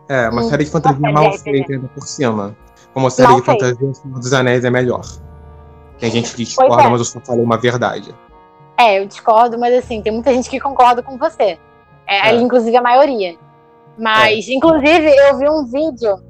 [0.09, 2.57] É, uma hum, série de fantasia mal feita ainda por cima.
[2.93, 3.67] Como a série mal de feita.
[3.67, 5.03] fantasia Senhor dos Anéis é melhor.
[5.99, 6.89] Tem gente que discorda, é.
[6.89, 8.15] mas eu só falei uma verdade.
[8.79, 11.59] É, eu discordo, mas assim, tem muita gente que concorda com você.
[12.07, 12.35] É, é.
[12.35, 13.37] Inclusive a maioria.
[13.99, 14.53] Mas, é.
[14.55, 16.23] inclusive, eu vi um vídeo.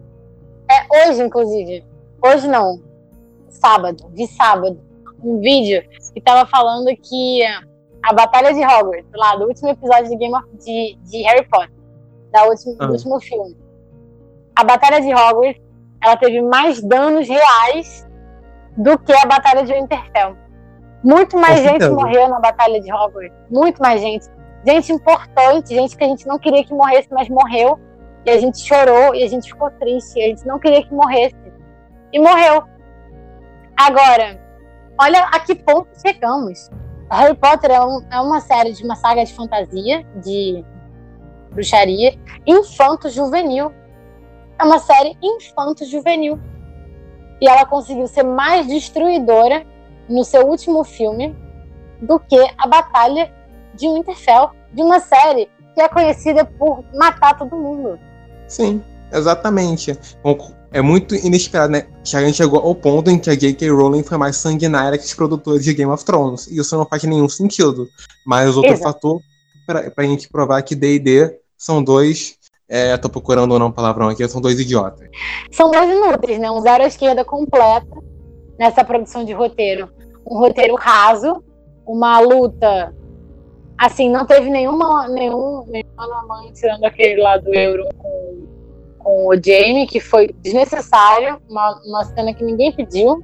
[0.70, 1.84] É hoje, inclusive.
[2.22, 2.80] Hoje não.
[3.48, 4.10] Sábado.
[4.12, 4.78] Vi sábado.
[5.22, 7.42] Um vídeo que tava falando que
[8.04, 11.70] a Batalha de Hogwarts, lá, do último episódio de Game of, de, de Harry Potter,
[12.32, 12.86] da último, ah.
[12.86, 13.56] do último filme
[14.54, 15.60] a Batalha de Hogwarts
[16.02, 18.08] ela teve mais danos reais
[18.76, 20.36] do que a Batalha de Winterfell.
[21.04, 21.94] Muito mais Com gente certeza.
[21.94, 23.36] morreu na Batalha de Hogwarts.
[23.50, 24.26] Muito mais gente.
[24.66, 27.78] Gente importante, gente que a gente não queria que morresse, mas morreu.
[28.24, 30.20] E a gente chorou e a gente ficou triste.
[30.20, 31.36] a gente não queria que morresse.
[32.12, 32.64] E morreu.
[33.76, 34.40] Agora,
[35.00, 36.68] olha a que ponto chegamos.
[37.12, 40.64] Harry Potter é, um, é uma série de uma saga de fantasia, de
[41.50, 43.72] bruxaria, infanto-juvenil
[44.58, 46.38] é uma série infanto-juvenil.
[47.40, 49.66] E ela conseguiu ser mais destruidora
[50.08, 51.36] no seu último filme
[52.00, 53.32] do que a Batalha
[53.74, 57.98] de Winterfell, de uma série que é conhecida por matar todo mundo.
[58.46, 58.82] Sim,
[59.12, 59.98] exatamente.
[60.72, 61.86] É muito inesperado, né?
[62.02, 63.70] Que a gente chegou ao ponto em que a J.K.
[63.70, 66.46] Rowling foi mais sanguinária que os produtores de Game of Thrones.
[66.46, 67.86] E isso não faz nenhum sentido.
[68.26, 68.92] Mas outro Exato.
[68.92, 69.20] fator
[69.66, 72.36] para a gente provar que D&D são dois
[72.72, 75.06] é, tô procurando ou não palavrão aqui, são dois idiotas.
[75.50, 76.50] São dois inúteis, né?
[76.50, 77.98] Um zero à esquerda completa
[78.58, 79.90] nessa produção de roteiro.
[80.26, 81.44] Um roteiro raso,
[81.86, 82.94] uma luta.
[83.76, 87.86] Assim, não teve nenhuma, nenhum, nenhuma mãe tirando aquele lá do Euro
[89.02, 93.22] com, o Jamie, que foi desnecessário, uma, uma cena que ninguém pediu,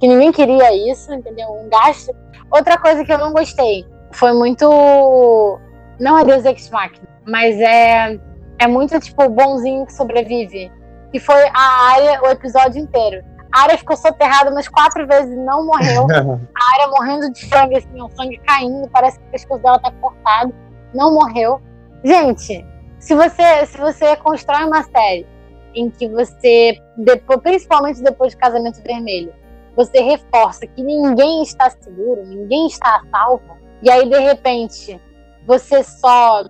[0.00, 1.48] que ninguém queria isso, entendeu?
[1.48, 2.14] Um gasto.
[2.50, 4.68] Outra coisa que eu não gostei foi muito.
[5.98, 8.18] Não é Deus Ex Machina, mas é
[8.58, 10.70] é muito, tipo, bonzinho que sobrevive.
[11.12, 13.24] E foi a área, o episódio inteiro.
[13.52, 16.06] A área ficou soterrada umas quatro vezes e não morreu.
[16.10, 19.92] A área morrendo de sangue, assim, o sangue caindo, parece que o pescoço dela tá
[20.00, 20.52] cortado.
[20.92, 21.60] Não morreu.
[22.02, 22.66] Gente,
[23.04, 25.26] se você, se você constrói uma série
[25.74, 29.30] em que você, depois, principalmente depois do casamento vermelho,
[29.76, 34.98] você reforça que ninguém está seguro, ninguém está a salvo, e aí de repente
[35.46, 36.44] você só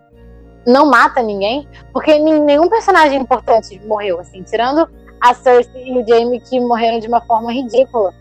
[0.64, 4.88] não mata ninguém, porque nenhum personagem importante morreu, assim, tirando
[5.20, 8.14] a Cersei e o Jaime que morreram de uma forma ridícula.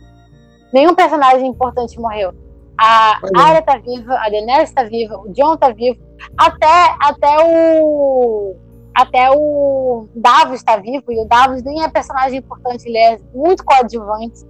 [0.73, 2.33] Nenhum personagem importante morreu.
[2.77, 5.99] A Arya tá viva, a Daenerys tá viva, o Jon tá vivo,
[6.37, 8.55] até, até o
[8.95, 13.65] até o Davos está vivo, e o Davos nem é personagem importante, ele é muito
[13.65, 14.45] coadjuvante.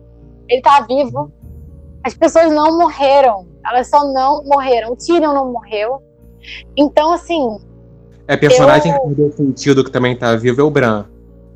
[0.50, 1.32] Ele está vivo.
[2.04, 4.92] As pessoas não morreram, elas só não morreram.
[4.92, 6.02] O Tyrion não morreu.
[6.76, 7.58] Então, assim.
[8.28, 9.00] É, personagem eu...
[9.00, 11.06] que perdeu sentido que também está vivo é o Bran.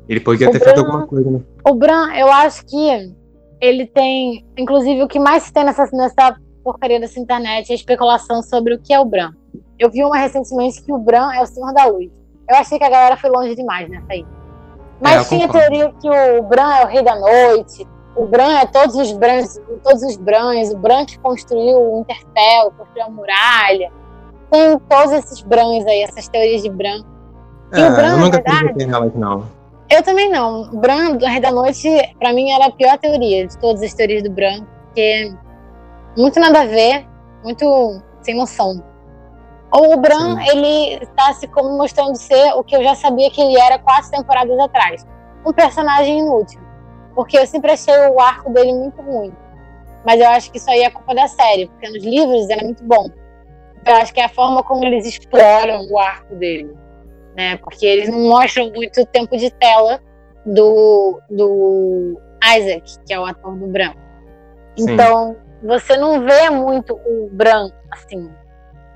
[0.08, 1.40] Ele podia o ter Bran, feito alguma coisa, né?
[1.68, 3.12] O Bran, eu acho que
[3.60, 4.46] ele tem.
[4.56, 6.34] Inclusive, o que mais tem nessa, nessa
[6.68, 9.32] porcaria dessa internet a especulação sobre o que é o Bran.
[9.78, 12.10] Eu vi uma recentemente que o Bran é o Senhor da Luz.
[12.48, 14.26] Eu achei que a galera foi longe demais nessa aí.
[15.00, 18.58] Mas é, tinha a teoria que o Bran é o rei da noite, o Bran
[18.58, 23.10] é todos os Brans, todos os Brans, o Bran que construiu o Interfell, construiu a
[23.10, 23.90] muralha.
[24.50, 27.02] Tem todos esses Brans aí, essas teorias de Bran.
[27.72, 29.46] É, Bran, eu nunca verdade, nelas, não.
[29.88, 30.62] Eu também não.
[30.62, 31.88] O Bran do Rei da Noite,
[32.18, 35.32] pra mim, era a pior teoria de todas as teorias do Bran, porque
[36.16, 37.06] muito nada a ver,
[37.42, 38.82] muito sem noção.
[39.70, 40.48] O Bran, Sim.
[40.48, 44.10] ele está se como mostrando ser o que eu já sabia que ele era quatro
[44.10, 45.06] temporadas atrás.
[45.44, 46.60] Um personagem inútil.
[47.14, 49.32] Porque eu sempre achei o arco dele muito ruim.
[50.06, 52.82] Mas eu acho que isso aí é culpa da série, porque nos livros era muito
[52.84, 53.08] bom.
[53.84, 56.74] Eu acho que é a forma como eles exploram o arco dele.
[57.36, 57.56] Né?
[57.58, 60.00] Porque eles não mostram muito tempo de tela
[60.46, 62.20] do, do
[62.56, 63.92] Isaac, que é o ator do Bran.
[64.76, 64.86] Sim.
[65.62, 68.30] Você não vê muito o Bran assim,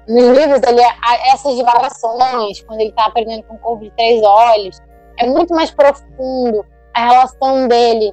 [0.09, 4.23] nos livros, ele é, essas divagações, quando ele está aprendendo com o corpo de três
[4.23, 4.79] olhos,
[5.19, 6.65] é muito mais profundo.
[6.95, 8.13] A relação dele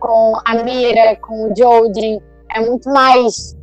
[0.00, 2.20] com a Mira, com o Jojen,
[2.50, 3.56] é muito mais.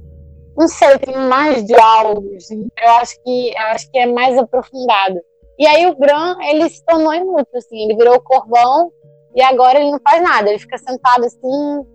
[0.55, 2.49] Não sei, tem mais diálogos.
[2.51, 5.19] Eu acho que, eu acho que é mais aprofundado.
[5.57, 7.83] E aí o Bran, ele se tornou inútil, assim.
[7.83, 8.91] Ele virou corvão
[9.35, 10.49] e agora ele não faz nada.
[10.49, 11.85] Ele fica sentado assim,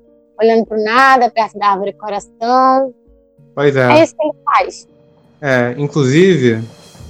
[0.40, 2.94] olhando para nada, perto da árvore coração.
[3.54, 3.98] Pois é.
[3.98, 4.88] É isso que ele faz.
[5.40, 6.62] É, inclusive,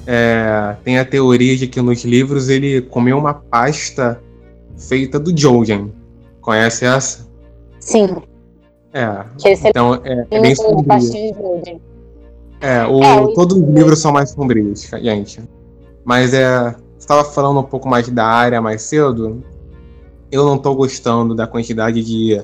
[0.07, 4.21] é, tem a teoria de que nos livros ele comeu uma pasta
[4.77, 5.93] feita do Jojen.
[6.41, 7.29] Conhece essa?
[7.79, 8.09] Sim.
[8.93, 9.25] É.
[9.65, 11.81] Então é, é bem sombrio.
[12.61, 15.41] É, o, é, todos os livros são mais sombrios, gente.
[16.05, 16.75] Mas é.
[16.99, 19.43] Você estava falando um pouco mais da área mais cedo.
[20.31, 22.41] Eu não estou gostando da quantidade de,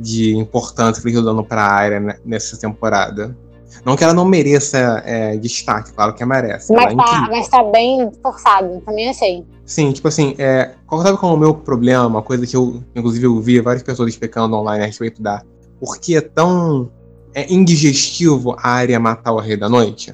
[0.00, 3.36] de importância que eles estão dando para a área nessa temporada.
[3.84, 6.72] Não que ela não mereça é, destaque, claro que merece.
[6.72, 9.44] Mas, é tá, mas tá bem forçado, também achei.
[9.64, 12.06] Sim, tipo assim, é, qual sabe qual é o meu problema?
[12.06, 15.42] Uma coisa que eu, inclusive, eu vi várias pessoas explicando online a respeito da.
[15.78, 16.90] Por que é tão
[17.34, 20.12] é, indigestivo a área matar o Rei da Noite?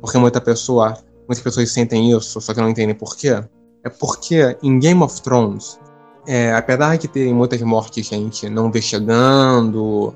[0.00, 3.40] Porque muita pessoa, muitas pessoas sentem isso, só que não entendem por quê.
[3.84, 5.78] É porque em Game of Thrones,
[6.26, 10.14] é, apesar de ter muitas mortes gente não vê chegando,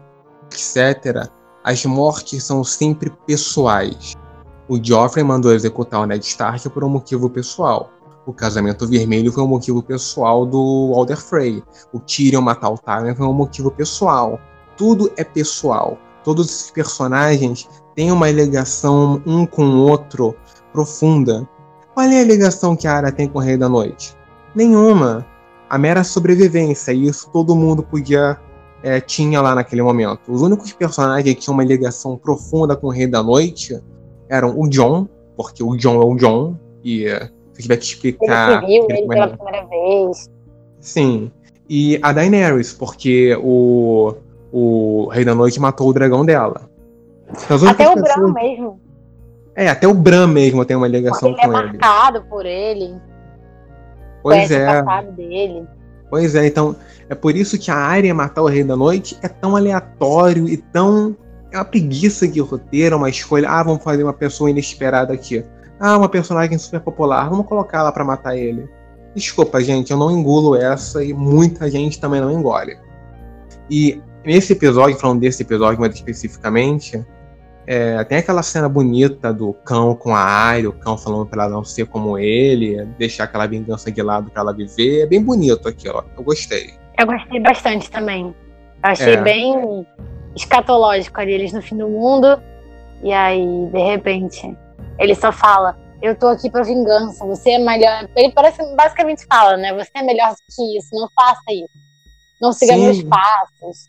[0.51, 1.29] etc.,
[1.63, 4.15] as mortes são sempre pessoais.
[4.69, 7.91] O Joffrey mandou executar o Ned Stark por um motivo pessoal.
[8.27, 11.63] O casamento vermelho foi um motivo pessoal do Walder Frey.
[11.93, 14.39] O Tyrion matar o Tyrion foi um motivo pessoal.
[14.77, 15.99] Tudo é pessoal.
[16.23, 20.37] Todos esses personagens têm uma ligação um com o outro
[20.73, 21.49] profunda.
[21.95, 24.17] Qual é a ligação que a Arya tem com o Rei da Noite?
[24.55, 25.27] Nenhuma.
[25.71, 28.37] A mera sobrevivência, e isso todo mundo podia
[28.83, 30.21] é, tinha lá naquele momento.
[30.29, 33.81] Os únicos personagens que tinham uma ligação profunda com o Rei da Noite
[34.29, 38.65] eram o John, porque o John é o John, e é, se tiver que explicar.
[38.65, 40.31] Ele viu ele pela primeira vez.
[40.81, 41.31] Sim.
[41.69, 44.15] E a Daenerys, porque o,
[44.53, 46.69] o Rei da Noite matou o dragão dela.
[47.69, 48.81] Até o Bran mesmo.
[49.55, 51.69] É, até o Bran mesmo tem uma ligação porque com ele.
[51.69, 52.95] Ele é marcado por ele.
[54.23, 54.83] Pois é.
[55.17, 55.67] dele.
[56.09, 56.75] Pois é, então
[57.09, 60.57] é por isso que a área matar o Rei da Noite é tão aleatório e
[60.57, 61.17] tão.
[61.53, 63.49] É uma preguiça de roteiro, uma escolha.
[63.49, 65.45] Ah, vamos fazer uma pessoa inesperada aqui.
[65.79, 68.69] Ah, uma personagem super popular, vamos colocar ela para matar ele.
[69.15, 72.77] Desculpa, gente, eu não engulo essa e muita gente também não engole.
[73.69, 77.05] E nesse episódio, falando desse episódio mais especificamente,
[77.73, 81.53] é, tem aquela cena bonita do cão com a Arya, o cão falando pra ela
[81.53, 85.03] não ser como ele, deixar aquela vingança de lado pra ela viver.
[85.03, 86.05] É bem bonito aquilo, ó.
[86.17, 86.75] Eu gostei.
[86.99, 88.35] Eu gostei bastante também.
[88.83, 89.23] Eu achei é.
[89.23, 89.87] bem
[90.35, 92.43] escatológico ali, eles no fim do mundo.
[93.05, 94.53] E aí, de repente,
[94.99, 98.09] ele só fala: Eu tô aqui pra vingança, você é melhor.
[98.17, 99.73] Ele parece basicamente fala, né?
[99.75, 101.71] Você é melhor que isso, não faça isso.
[102.43, 102.85] Não siga Sim.
[102.85, 103.89] meus passos.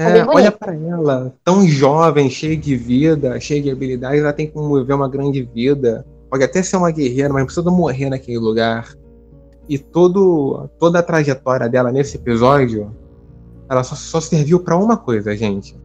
[0.00, 4.78] É, olha para ela, tão jovem, cheia de vida, cheia de habilidades, ela tem como
[4.78, 6.06] viver uma grande vida.
[6.30, 8.94] Pode até ser uma guerreira, mas não precisa morrer naquele lugar.
[9.68, 12.94] E todo, toda a trajetória dela nesse episódio,
[13.68, 15.76] ela só, só serviu para uma coisa, gente.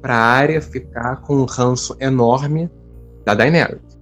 [0.00, 2.70] Pra área ficar com um ranço enorme
[3.24, 3.98] da Daenerys.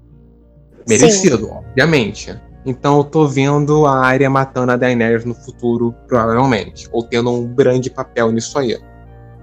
[0.87, 1.51] Merecido, Sim.
[1.53, 2.39] obviamente.
[2.67, 6.87] Então eu tô vendo a área matando a Daenerys no futuro, provavelmente.
[6.93, 8.79] Ou tendo um grande papel nisso aí.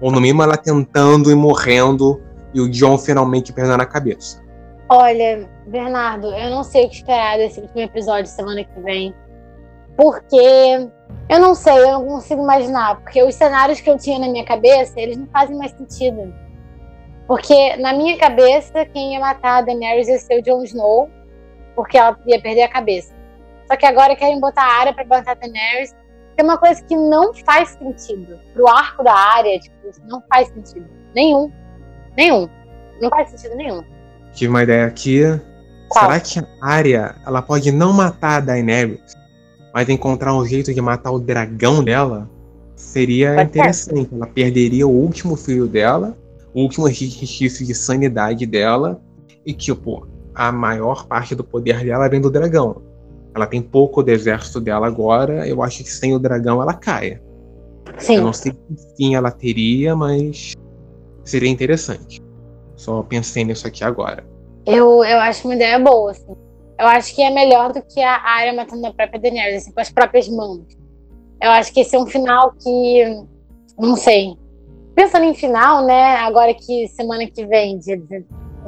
[0.02, 2.20] Ou no mínimo ela tentando e morrendo
[2.52, 4.42] e o John finalmente perdendo a cabeça.
[4.88, 9.14] Olha, Bernardo, eu não sei o que esperar desse último episódio semana que vem.
[9.96, 10.90] Porque
[11.28, 13.00] eu não sei, eu não consigo imaginar.
[13.00, 16.34] Porque os cenários que eu tinha na minha cabeça, eles não fazem mais sentido.
[17.26, 21.08] Porque na minha cabeça, quem ia matar a Daenerys ia ser o Jon Snow,
[21.74, 23.14] porque ela ia perder a cabeça.
[23.66, 25.94] Só que agora querem botar a área para matar a Daenerys
[26.36, 28.38] é uma coisa que não faz sentido.
[28.54, 29.76] Pro arco da área, tipo,
[30.08, 30.86] não faz sentido.
[31.14, 31.50] Nenhum.
[32.16, 32.48] Nenhum.
[33.00, 33.82] Não faz sentido nenhum.
[34.32, 35.22] Tive uma ideia aqui.
[35.88, 36.06] Qual?
[36.06, 39.16] Será que a área ela pode não matar a Daenerys,
[39.74, 42.30] mas encontrar um jeito de matar o dragão dela?
[42.74, 44.08] Seria pode interessante.
[44.08, 44.14] Ser.
[44.14, 46.16] Ela perderia o último filho dela,
[46.54, 49.00] o último resquício de sanidade dela,
[49.44, 52.82] e tipo, a maior parte do poder dela vem do dragão.
[53.34, 55.46] Ela tem pouco do exército dela agora.
[55.46, 57.22] Eu acho que sem o dragão ela caia.
[57.98, 58.16] Sim.
[58.16, 60.54] Eu não sei que fim ela teria, mas
[61.24, 62.22] seria interessante.
[62.76, 64.24] Só pensei nisso aqui agora.
[64.66, 66.34] Eu, eu acho uma ideia boa, assim.
[66.78, 69.80] Eu acho que é melhor do que a área matando a própria Daenerys, assim, com
[69.80, 70.66] as próprias mãos.
[71.40, 73.24] Eu acho que esse é um final que.
[73.78, 74.36] Não sei.
[74.94, 76.16] Pensando em final, né?
[76.16, 78.00] Agora que semana que vem, dia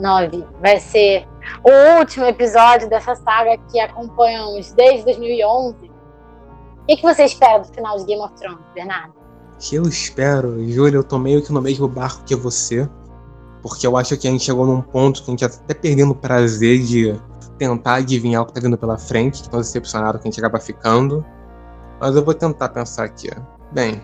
[0.00, 1.26] 9 vai ser
[1.62, 5.76] o último episódio dessa saga que acompanhamos desde 2011.
[5.76, 9.24] O que, que você espera do final de Game of Thrones, Bernardo?
[9.58, 12.88] que eu espero, Júlia, eu tô meio que no mesmo barco que você,
[13.62, 16.10] porque eu acho que a gente chegou num ponto que a gente tá até perdendo
[16.10, 17.18] o prazer de
[17.56, 21.24] tentar adivinhar o que tá vindo pela frente, tão decepcionado que a gente acaba ficando.
[22.00, 23.30] Mas eu vou tentar pensar aqui.
[23.72, 24.02] Bem,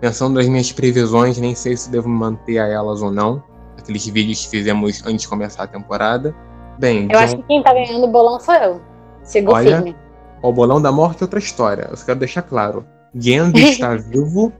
[0.00, 3.42] pensando nas minhas previsões, nem sei se devo manter a elas ou não
[3.78, 6.34] aqueles vídeos que fizemos antes de começar a temporada.
[6.78, 7.18] Bem, eu John...
[7.18, 8.80] acho que quem tá ganhando o bolão sou eu.
[9.22, 9.96] Sigo Olha, firme.
[10.42, 11.88] O bolão da morte é outra história.
[11.90, 12.84] Eu só quero deixar claro.
[13.14, 14.52] Gendo está vivo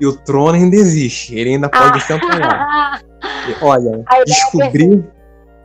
[0.00, 1.34] e o trono ainda existe.
[1.34, 2.00] Ele ainda pode ah.
[2.00, 3.02] se apanhar.
[3.62, 5.04] olha, é descobrir.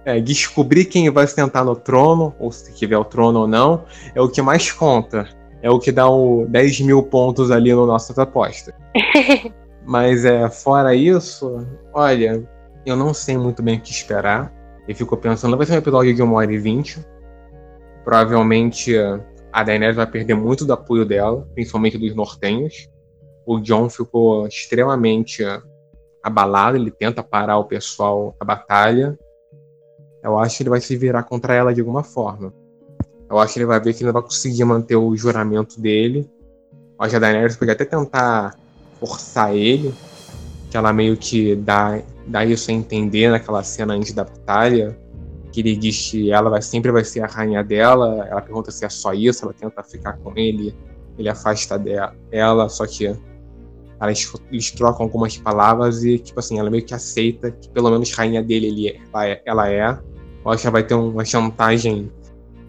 [0.05, 4.21] É, descobrir quem vai sentar no trono, ou se tiver o trono ou não, é
[4.21, 5.27] o que mais conta.
[5.63, 8.75] É o que dá o 10 mil pontos ali no nossas apostas.
[9.83, 12.47] Mas é, fora isso, olha,
[12.85, 14.53] eu não sei muito bem o que esperar.
[14.87, 17.05] E fico pensando, vai ser um episódio de 1 hora e 20.
[18.03, 18.95] Provavelmente
[19.51, 22.87] a Daenerys vai perder muito do apoio dela, principalmente dos nortenhos.
[23.45, 25.43] O John ficou extremamente
[26.21, 29.17] abalado, ele tenta parar o pessoal da batalha.
[30.21, 32.53] Eu acho que ele vai se virar contra ela de alguma forma.
[33.29, 36.29] Eu acho que ele vai ver que ele não vai conseguir manter o juramento dele.
[36.71, 38.55] Eu acho que a Daenerys pode até tentar
[38.99, 39.93] forçar ele,
[40.69, 42.01] que ela meio que dá
[42.47, 44.97] isso a entender naquela cena antes da batalha,
[45.51, 48.83] que ele diz que ela vai, sempre vai ser a rainha dela, ela pergunta se
[48.85, 50.75] é só isso, ela tenta ficar com ele,
[51.17, 53.15] ele afasta dela, só que
[53.99, 58.11] elas, eles trocam algumas palavras e, tipo assim, ela meio que aceita que pelo menos
[58.11, 59.99] rainha dele ele, ela, é, ela é.
[60.43, 62.11] Eu acho que ela vai ter uma chantagem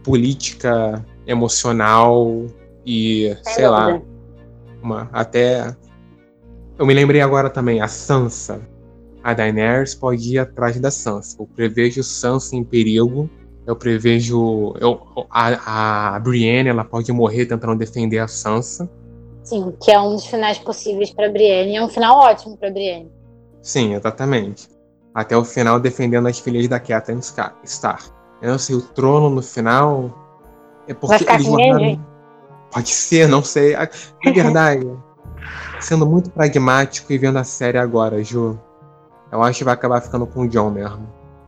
[0.04, 2.46] política, emocional
[2.84, 4.00] e, é sei lá,
[4.80, 5.76] uma, até...
[6.78, 8.60] Eu me lembrei agora também, a Sansa,
[9.26, 11.36] a Daenerys pode ir atrás da Sansa.
[11.40, 13.28] Eu prevejo Sansa em perigo.
[13.66, 18.88] Eu prevejo eu, a, a Brienne, ela pode morrer tentando defender a Sansa.
[19.42, 21.74] Sim, que é um dos finais possíveis para Brienne.
[21.74, 23.10] É um final ótimo para Brienne.
[23.60, 24.68] Sim, exatamente.
[25.12, 27.18] Até o final defendendo as filhas da Catelyn
[27.64, 28.08] Stark.
[28.40, 30.14] Eu não sei, o trono no final
[30.86, 32.06] é porque eles mandaram...
[32.70, 33.74] Pode ser, não sei.
[33.74, 33.90] É
[34.32, 34.86] verdade.
[35.80, 38.56] Sendo muito pragmático e vendo a série agora, Ju.
[39.30, 41.06] Eu acho que vai acabar ficando com o John mesmo.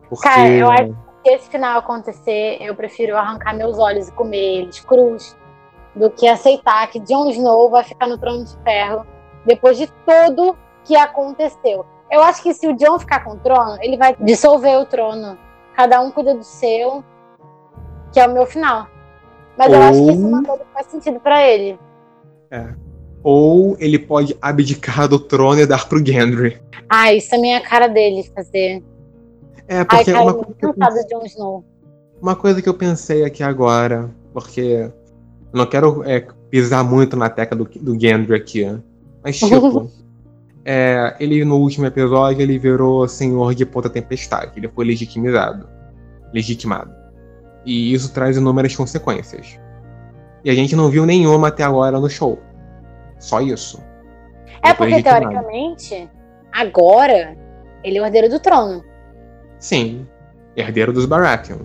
[0.09, 0.29] Porque...
[0.29, 4.81] Cara, eu acho que esse final acontecer, eu prefiro arrancar meus olhos e comer eles
[4.81, 5.37] crus
[5.95, 9.07] do que aceitar que Jon Snow vai ficar no trono de ferro
[9.45, 11.85] depois de tudo que aconteceu.
[12.11, 15.39] Eu acho que se o Jon ficar com o trono, ele vai dissolver o trono.
[15.75, 17.05] Cada um cuida do seu,
[18.13, 18.87] que é o meu final.
[19.57, 19.75] Mas Ou...
[19.75, 21.79] eu acho que isso é uma coisa que faz sentido para ele.
[22.51, 22.88] É.
[23.23, 26.61] ou ele pode abdicar do trono e dar pro Gendry.
[26.89, 28.83] Ah, isso também é a cara dele fazer.
[29.67, 31.65] É, porque Ai, cara, uma, coisa eu de.
[32.21, 34.93] Uma coisa que eu pensei aqui agora, porque eu
[35.53, 38.67] não quero é, pisar muito na tecla do, do Gendry aqui,
[39.23, 39.91] mas tipo,
[40.65, 45.69] é, ele no último episódio ele virou senhor de Ponta Tempestade, ele foi legitimizado,
[46.33, 46.91] legitimado.
[47.65, 49.59] E isso traz inúmeras consequências.
[50.45, 52.39] E a gente não viu nenhuma até agora no show.
[53.19, 53.83] Só isso.
[54.63, 56.11] É porque, teoricamente,
[56.53, 57.37] agora,
[57.85, 58.85] ele é o herdeiro do trono.
[59.59, 60.07] Sim,
[60.57, 61.59] herdeiro dos Baratheon.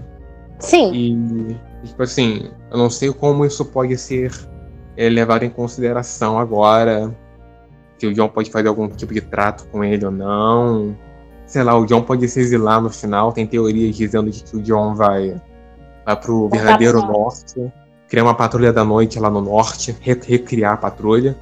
[0.59, 0.93] Sim.
[0.93, 4.31] E, tipo assim, eu não sei como isso pode ser
[4.95, 7.15] é, levado em consideração agora.
[7.97, 10.95] Se o John pode fazer algum tipo de trato com ele ou não.
[11.45, 13.31] Sei lá, o John pode se exilar no final.
[13.31, 15.39] Tem teorias dizendo que o John vai,
[16.05, 17.71] vai pro verdadeiro norte.
[18.07, 19.95] Criar uma patrulha da noite lá no norte.
[20.01, 21.35] re- recriar a patrulha.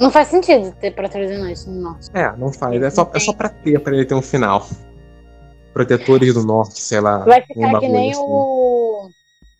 [0.00, 2.10] Não faz sentido ter patrulha de noite no norte.
[2.14, 2.80] É, não faz.
[2.80, 4.66] É só, é só pra ter, pra ele ter um final.
[5.72, 7.18] Protetores do norte, sei lá.
[7.24, 8.20] Vai ficar que nem assim.
[8.20, 9.08] o,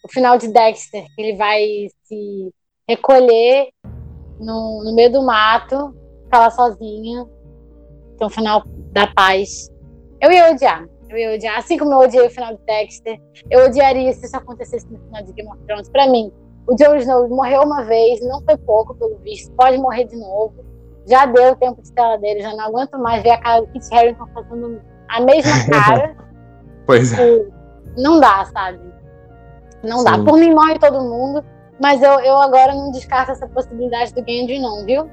[0.04, 2.52] o final de Dexter, que ele vai se
[2.88, 3.68] recolher
[4.40, 5.94] no, no meio do mato,
[6.24, 7.28] ficar lá sozinho.
[8.14, 8.62] Então, o final
[8.92, 9.68] da paz.
[10.20, 10.86] Eu ia odiar.
[11.08, 11.58] Eu ia odiar.
[11.58, 13.20] Assim como eu odiei o final de Dexter,
[13.50, 15.88] eu odiaria se isso acontecesse no final de Game of Thrones.
[15.88, 16.32] Pra mim,
[16.68, 19.50] o Jon Snow morreu uma vez, não foi pouco, pelo visto.
[19.52, 20.54] Pode morrer de novo.
[21.06, 23.68] Já deu o tempo de tela dele, já não aguento mais ver a cara do
[23.68, 26.16] Kit Harington fazendo a mesma cara.
[26.86, 27.46] Pois é.
[27.96, 28.78] Não dá, sabe?
[29.82, 30.16] Não dá.
[30.16, 30.24] Sim.
[30.26, 31.42] Por mim morre todo mundo,
[31.80, 35.08] mas eu, eu agora não descarto essa possibilidade do Gendry, não, viu?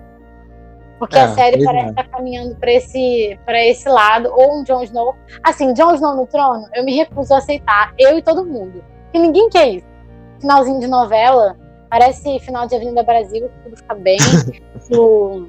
[1.00, 1.90] Porque É, a série parece é.
[1.90, 5.16] estar caminhando para esse, pra esse lado, ou um Jon Snow.
[5.44, 8.84] Assim, Jon Snow no trono, eu me recuso a aceitar, eu e todo mundo.
[9.04, 9.95] Porque ninguém quer isso.
[10.40, 11.56] Finalzinho de novela,
[11.90, 14.18] parece final de Avenida Brasil, que tudo fica bem.
[14.88, 15.48] que, o-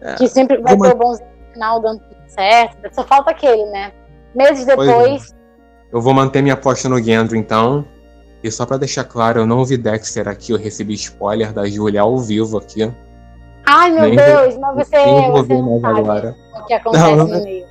[0.00, 0.14] É.
[0.14, 2.94] que sempre vai Uma- ter o bonzinho no final dando tudo certo.
[2.94, 3.92] Só falta aquele, né?
[4.34, 4.76] Meses é.
[4.76, 5.34] depois,
[5.92, 7.84] Eu vou manter minha aposta no Gendry, então.
[8.42, 12.02] E só pra deixar claro, eu não vi Dexter aqui, eu recebi spoiler da Júlia
[12.02, 12.92] ao vivo aqui.
[13.66, 14.96] Ai, meu Nem Deus, mas você,
[15.30, 16.36] você não mais sabe agora.
[16.60, 17.64] o que acontece Não, no não- meio.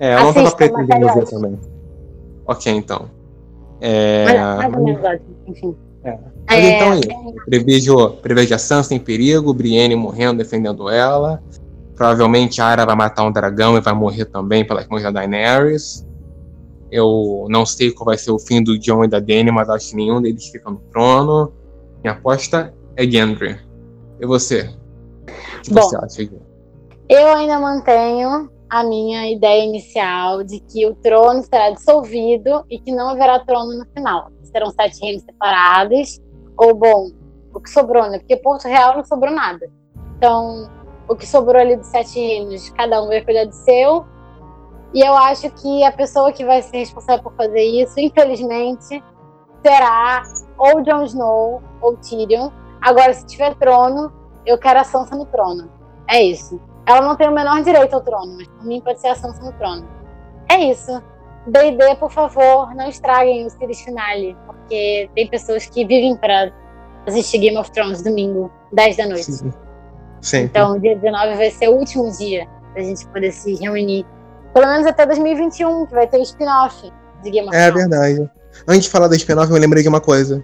[0.00, 1.60] É, eu não tava Assista, pretendendo ver também.
[2.46, 3.10] Ok, então.
[3.80, 5.76] É, Mas, mais ótimo, enfim.
[6.08, 6.18] É.
[6.48, 7.44] Mas É, então é isso.
[7.44, 11.42] Prevejo, prevejo a Sansa em perigo, Brienne morrendo, defendendo ela.
[11.94, 16.06] Provavelmente a Arya vai matar um dragão e vai morrer também pelas mãos da Daenerys.
[16.90, 19.90] Eu não sei qual vai ser o fim do Jon e da Dany, mas acho
[19.90, 21.52] que nenhum deles fica no trono.
[22.02, 23.58] Minha aposta é Gendry.
[24.20, 24.70] E você?
[25.58, 25.82] O que Bom.
[25.82, 26.40] você acha, Gui?
[27.08, 32.92] Eu ainda mantenho a minha ideia inicial de que o trono será dissolvido e que
[32.92, 34.30] não haverá trono no final.
[34.50, 36.20] Serão sete reinos separados.
[36.56, 37.10] Ou, bom,
[37.54, 38.18] o que sobrou, né?
[38.18, 39.70] Porque Porto Real não sobrou nada.
[40.16, 40.68] Então,
[41.08, 44.04] o que sobrou ali dos sete reinos, cada um vai cuidar do seu.
[44.94, 49.02] E eu acho que a pessoa que vai ser responsável por fazer isso, infelizmente,
[49.64, 50.22] será
[50.56, 52.50] ou Jon Snow ou Tyrion.
[52.80, 54.12] Agora, se tiver trono,
[54.46, 55.70] eu quero a Sansa no trono.
[56.08, 56.60] É isso.
[56.86, 59.42] Ela não tem o menor direito ao trono, mas por mim pode ser a Sansa
[59.42, 59.86] no trono.
[60.50, 61.02] É isso.
[61.50, 66.52] D&D, por favor, não estraguem o series finale, porque tem pessoas que vivem para
[67.06, 69.32] assistir Game of Thrones domingo, 10 da noite.
[70.20, 70.38] Sim.
[70.38, 74.04] Então, dia 19 vai ser o último dia da gente poder se reunir.
[74.52, 76.92] Pelo menos até 2021, que vai ter o spin-off
[77.22, 77.88] de Game of É Thrones.
[77.88, 78.30] verdade.
[78.66, 80.42] Antes de falar da spin-off, eu me lembrei de uma coisa.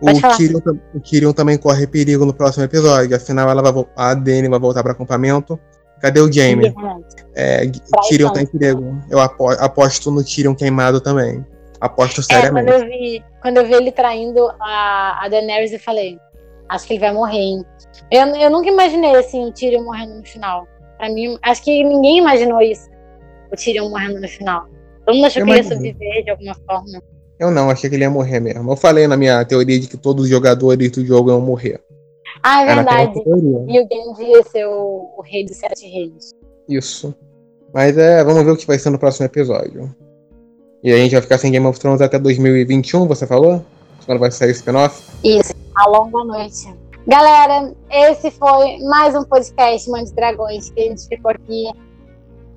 [0.00, 0.36] O Pode.
[0.36, 0.60] Tyrion,
[0.94, 3.16] o Tyrion também corre perigo no próximo episódio.
[3.16, 5.58] Afinal, ela vai, a Dany vai voltar para acampamento.
[6.00, 6.74] Cadê o Jaime?
[7.34, 7.66] É.
[8.08, 8.98] Tyrion tá em perigo.
[9.10, 11.44] Eu apo- aposto no Tyrion queimado também.
[11.80, 12.70] Aposto É, quando seriamente.
[12.70, 16.18] eu vi, quando eu vi ele traindo a, a Daenerys, eu falei,
[16.68, 17.64] acho que ele vai morrer, hein?
[18.10, 20.66] Eu, eu nunca imaginei, assim, o Tyrion morrendo no final.
[20.98, 22.88] Pra mim, acho que ninguém imaginou isso,
[23.52, 24.66] o Tyrion morrendo no final.
[25.04, 27.02] Todo mundo achou Eu que ele ia sobreviver de alguma forma.
[27.38, 28.72] Eu não, achei que ele ia morrer mesmo.
[28.72, 31.80] Eu falei na minha teoria de que todos os jogadores do jogo iam morrer.
[32.48, 33.22] Ah, é Era verdade.
[33.26, 36.30] E o Genji ia ser o, o rei dos sete reinos.
[36.68, 37.12] Isso.
[37.74, 39.92] Mas é, vamos ver o que vai ser no próximo episódio.
[40.80, 43.64] E a gente vai ficar sem Game of Thrones até 2021, você falou?
[44.04, 45.02] Quando vai sair o spin-off?
[45.24, 46.72] Isso, a longa noite.
[47.08, 51.68] Galera, esse foi mais um podcast Mãe de Dragões, que a gente ficou aqui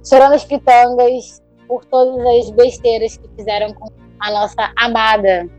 [0.07, 3.89] chorando as pitangas por todas as besteiras que fizeram com
[4.19, 5.49] a nossa amada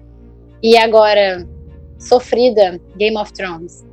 [0.63, 1.45] e agora
[1.99, 3.90] sofrida Game of Thrones.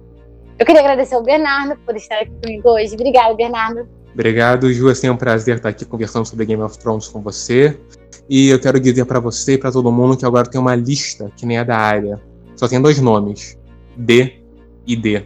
[0.59, 2.95] Eu queria agradecer ao Bernardo por estar aqui comigo hoje.
[2.95, 3.87] Obrigada, Bernardo.
[4.11, 4.89] Obrigado, Ju.
[4.89, 7.79] É sempre um prazer estar aqui conversando sobre Game of Thrones com você.
[8.27, 11.31] E eu quero dizer pra você e pra todo mundo que agora tem uma lista
[11.37, 12.19] que nem a da área.
[12.55, 13.55] Só tem dois nomes:
[13.95, 14.41] D
[14.87, 15.25] e D.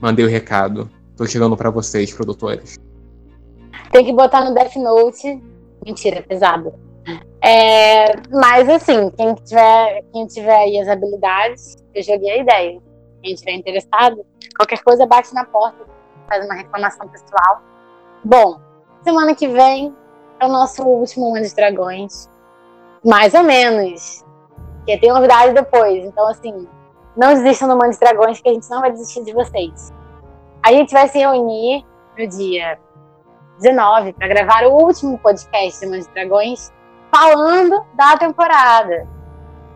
[0.00, 0.90] Mandei o recado.
[1.16, 2.76] Tô chegando para vocês, produtores.
[3.92, 5.40] Tem que botar no Death Note.
[5.86, 6.72] Mentira, é pesado.
[7.40, 12.80] É, mas assim, quem tiver, quem tiver aí as habilidades, eu joguei a ideia.
[13.22, 14.24] Quem estiver interessado,
[14.60, 15.86] qualquer coisa bate na porta,
[16.28, 17.62] faz uma reclamação pessoal.
[18.22, 18.60] Bom,
[19.02, 19.96] semana que vem
[20.38, 22.28] é o nosso último Ano de Dragões.
[23.02, 24.22] Mais ou menos.
[24.76, 26.04] Porque tem novidade depois.
[26.04, 26.68] Então, assim,
[27.16, 29.94] não desistam do Mano de Dragões, que a gente não vai desistir de vocês.
[30.62, 31.86] A gente vai se reunir
[32.18, 32.78] no dia
[33.60, 36.70] 19 para gravar o último podcast de Mano de Dragões,
[37.10, 39.08] falando da temporada,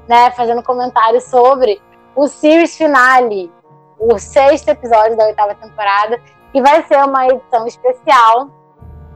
[0.07, 0.31] né?
[0.33, 1.81] Fazendo comentários sobre
[2.15, 3.51] o series finale,
[3.99, 6.21] o sexto episódio da oitava temporada,
[6.53, 8.51] que vai ser uma edição especial,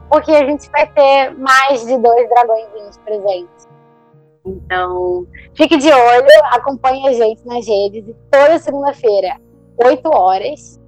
[0.09, 3.67] porque a gente vai ter mais de dois dragõezinhos presentes.
[4.45, 9.37] Então, fique de olho, acompanhe a gente nas redes e toda segunda-feira,
[9.83, 10.79] 8 horas,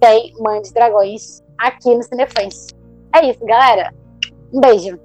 [0.00, 2.68] tem Mãe de Dragões aqui no Cinefãs.
[3.14, 3.94] É isso, galera.
[4.52, 4.98] Um beijo.